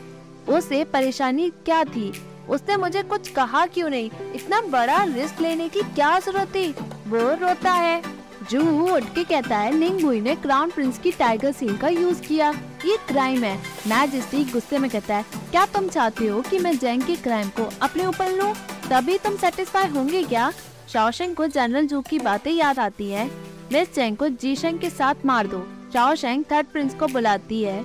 उसे 0.48 0.84
परेशानी 0.84 1.50
क्या 1.64 1.82
थी? 1.84 2.12
उसने 2.48 2.76
मुझे 2.76 3.02
कुछ 3.02 3.28
कहा 3.28 3.66
क्यों 3.66 3.88
नहीं? 3.90 4.10
इतना 4.34 4.60
बड़ा 4.60 5.02
रिस्क 5.04 5.40
लेने 5.40 5.68
की 5.68 5.80
क्या 5.84 6.18
ज़रूरत 6.18 6.48
थी? 6.48 6.68
वो 7.08 7.32
रोता 7.40 7.72
है। 7.72 8.02
जू 8.50 8.60
उठ 8.86 9.04
के 9.14 9.24
कहता 9.24 9.56
है 9.56 9.72
लिंगबुई 9.72 10.20
ने 10.20 10.34
क्राउन 10.34 10.70
प्रिंस 10.70 10.98
की 10.98 11.10
टाइगर 11.12 11.52
सील 11.52 11.76
का 11.76 11.88
यूज़ 11.88 12.20
किया। 12.22 12.50
ये 12.86 12.96
क्राइम 13.08 13.44
है। 13.44 13.56
मैजिस्ट्री 13.86 14.44
गुस्से 14.44 14.78
में 14.78 14.90
कहता 14.90 15.14
है, 15.14 15.24
क्या 15.50 15.64
तुम 15.66 15.88
चाहते 15.88 16.26
हो 16.26 16.40
कि 16.40 16.58
मैं 16.58 16.76
जैंग 16.78 17.02
के 17.02 17.16
क्राइम 17.16 17.48
को 17.48 17.68
अपने 17.82 18.06
ऊपर 18.06 18.32
लूँ? 18.32 18.52
तभी 18.90 19.18
तुम 19.18 19.36
सेटिस्फाई 19.36 19.88
होंगे 19.88 20.22
क्या? 20.22 20.52
शाओशेंग 20.92 21.34
को 21.36 21.46
जनरल 21.46 21.86
जू 21.86 22.00
की 22.00 22.18
बातें 22.18 22.52
याद 22.52 22.78
आती 22.78 23.10
है। 23.10 23.26
मिस 23.72 23.94
चैंग 23.94 24.16
को 24.16 24.28
जीशेंग 24.28 24.78
के 24.78 24.90
साथ 24.90 25.26
मार 25.26 25.46
दो। 25.46 25.66
शाओशेंग 25.92 26.44
थर्ड 26.44 26.66
प्रिंस 26.66 26.94
को 26.94 27.06
बुलाती 27.06 27.62
है। 27.62 27.82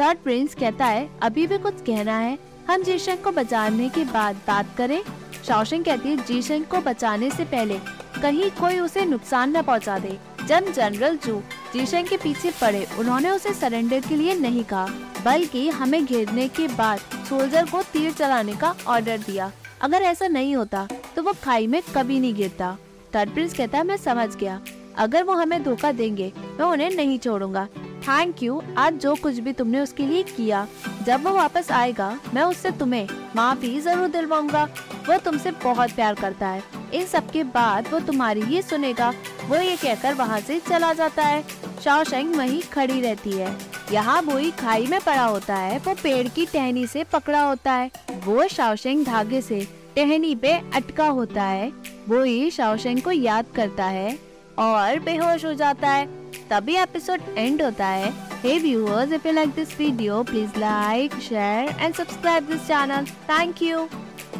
थर्ड 0.00 0.18
प्रिंस 0.18 0.54
कहता 0.54 0.86
है, 0.86 1.08
अभी 1.22 1.46
भी 1.46 1.58
कुछ 1.58 1.74
कहना 1.86 2.18
है। 2.18 2.38
हम 2.68 2.82
जीशेंग 2.82 3.18
को 3.18 3.30
बचाने 3.32 3.88
के 3.88 4.04
बाद 4.04 4.36
बात 4.46 4.74
करें। 4.78 5.00
शाओशेंग 5.46 5.84
कहती 5.84 6.08
है 6.08 6.24
जीशेंग 6.26 6.64
को 6.64 6.80
बचाने 6.80 7.30
से 7.30 7.44
पहले 7.44 7.78
कहीं 8.22 8.50
कोई 8.50 8.78
उसे 8.80 9.04
नुकसान 9.04 9.56
न 9.56 9.62
पहुँचा 9.62 9.98
दे। 9.98 10.18
जब 10.46 10.72
जनरल 10.72 11.16
जू 11.16 11.40
जीशेंग 11.72 12.08
के 12.08 12.16
पीछे 12.16 12.50
पड़े, 12.60 12.86
उन्होंने 12.98 13.30
उसे 13.30 13.52
सरेंडर 13.54 14.00
के 14.00 14.16
लिए 14.16 14.34
नहीं 14.34 14.64
कहा, 14.64 14.86
बल्कि 15.24 15.68
हमें 15.70 16.04
घेरने 16.04 16.48
के 16.50 16.68
बाद 16.68 16.98
सोल्जर 17.28 17.70
को 17.70 17.82
तीर 17.82 18.12
चलाने 18.12 18.56
का 18.56 18.74
ऑर्डर 18.86 19.18
दिया। 19.20 19.50
अगर 19.82 20.02
ऐसा 20.02 20.28
नहीं 20.28 20.54
होता 20.56 20.86
तो 21.16 21.22
वो 21.22 21.32
खाई 21.44 21.66
में 21.66 21.80
कभी 21.94 22.20
नहीं 22.20 22.34
गिरता। 22.34 22.76
थर्ड 23.14 23.30
प्रिंस 23.30 23.54
कहता 23.54 23.82
मैं 23.84 23.96
समझ 23.98 24.34
गया। 24.36 24.60
अगर 24.98 25.22
वो 25.24 25.32
हमें 25.34 25.62
धोखा 25.64 25.92
देंगे, 25.92 26.32
मैं 26.36 26.66
उन्हें 26.66 26.90
नहीं 26.90 27.18
छोड़ूँगा। 27.18 27.66
थैंक 28.08 28.42
यू 28.42 28.60
आज 28.78 28.94
जो 28.94 29.14
कुछ 29.14 29.38
भी 29.38 29.52
तुमने 29.52 29.80
उसके 29.80 30.06
लिए 30.06 30.22
किया, 30.22 30.66
जब 31.06 31.24
वो 31.24 31.32
वापस 31.32 31.70
आएगा, 31.70 32.08
मैं 32.34 32.42
उससे 32.42 32.70
तुम्हें 32.70 33.08
माफ़ी 33.36 33.80
ज़रूर 33.80 34.08
दिलवाऊँगा। 34.08 34.62
वो 35.08 35.16
तुमसे 35.16 35.50
बहुत 35.64 35.90
प्यार 35.90 36.14
करता 36.14 36.48
है। 36.48 36.62
इन 36.94 37.04
सब 37.06 37.30
के 37.30 37.42
बाद 37.46 37.88
वो 37.92 38.00
तुम्हारी 38.00 38.42
ये 38.44 38.62
सुनेगा, 38.62 39.12
वो 39.48 39.56
ये 39.56 39.76
कहकर 39.76 40.14
वहाँ 40.14 40.40
से 40.40 40.58
चला 40.58 40.92
जाता 40.92 41.24
है। 41.24 41.42
शाओशेंग 41.84 42.34
वहीं 42.34 42.60
खड़ी 42.72 43.00
रहती 43.00 43.32
है। 43.32 43.54
यहाँ 43.92 44.24
बोई 44.24 44.50
खाई 44.50 44.86
में 44.86 45.00
पड़ा 45.00 45.24
होता 45.24 45.56
है, 45.56 45.78
वो 45.78 45.94
पेड़ 45.94 46.28
की 46.28 46.46
टहनी 46.46 46.86
से 46.86 47.04
पकड़ा 47.04 47.42
होता 47.42 47.72
है। 47.72 47.90
वो 48.24 48.46
शाओशेंग 48.48 49.04
धागे 49.06 49.40
से 49.40 49.60
टहनी 49.96 50.34
पे 50.34 50.52
अटका 50.74 51.08
होता 51.08 51.44
है। 51.44 51.72
वो 52.08 52.22
ही 52.22 52.50
शाओशेंग 52.50 53.02
को 53.02 53.12
याद 53.12 53.52
करता 53.56 53.84
है 53.86 54.18
और 54.58 54.98
बेहोश 54.98 55.44
हो 55.44 55.52
जाता 55.54 55.88
है। 55.88 56.17
तभी 56.50 56.76
एपिसोड 56.76 57.20
एंड 57.38 57.62
होता 57.62 57.86
है। 57.86 58.12
Hey 58.42 58.58
viewers 58.58 59.12
if 59.12 59.26
you 59.28 59.32
like 59.34 59.54
this 59.54 59.78
video 59.78 60.22
please 60.22 60.58
like 60.60 61.14
share 61.20 61.74
and 61.80 61.94
subscribe 61.94 62.48
this 62.50 62.66
channel 62.68 63.06
thank 63.30 63.62
you 63.62 63.88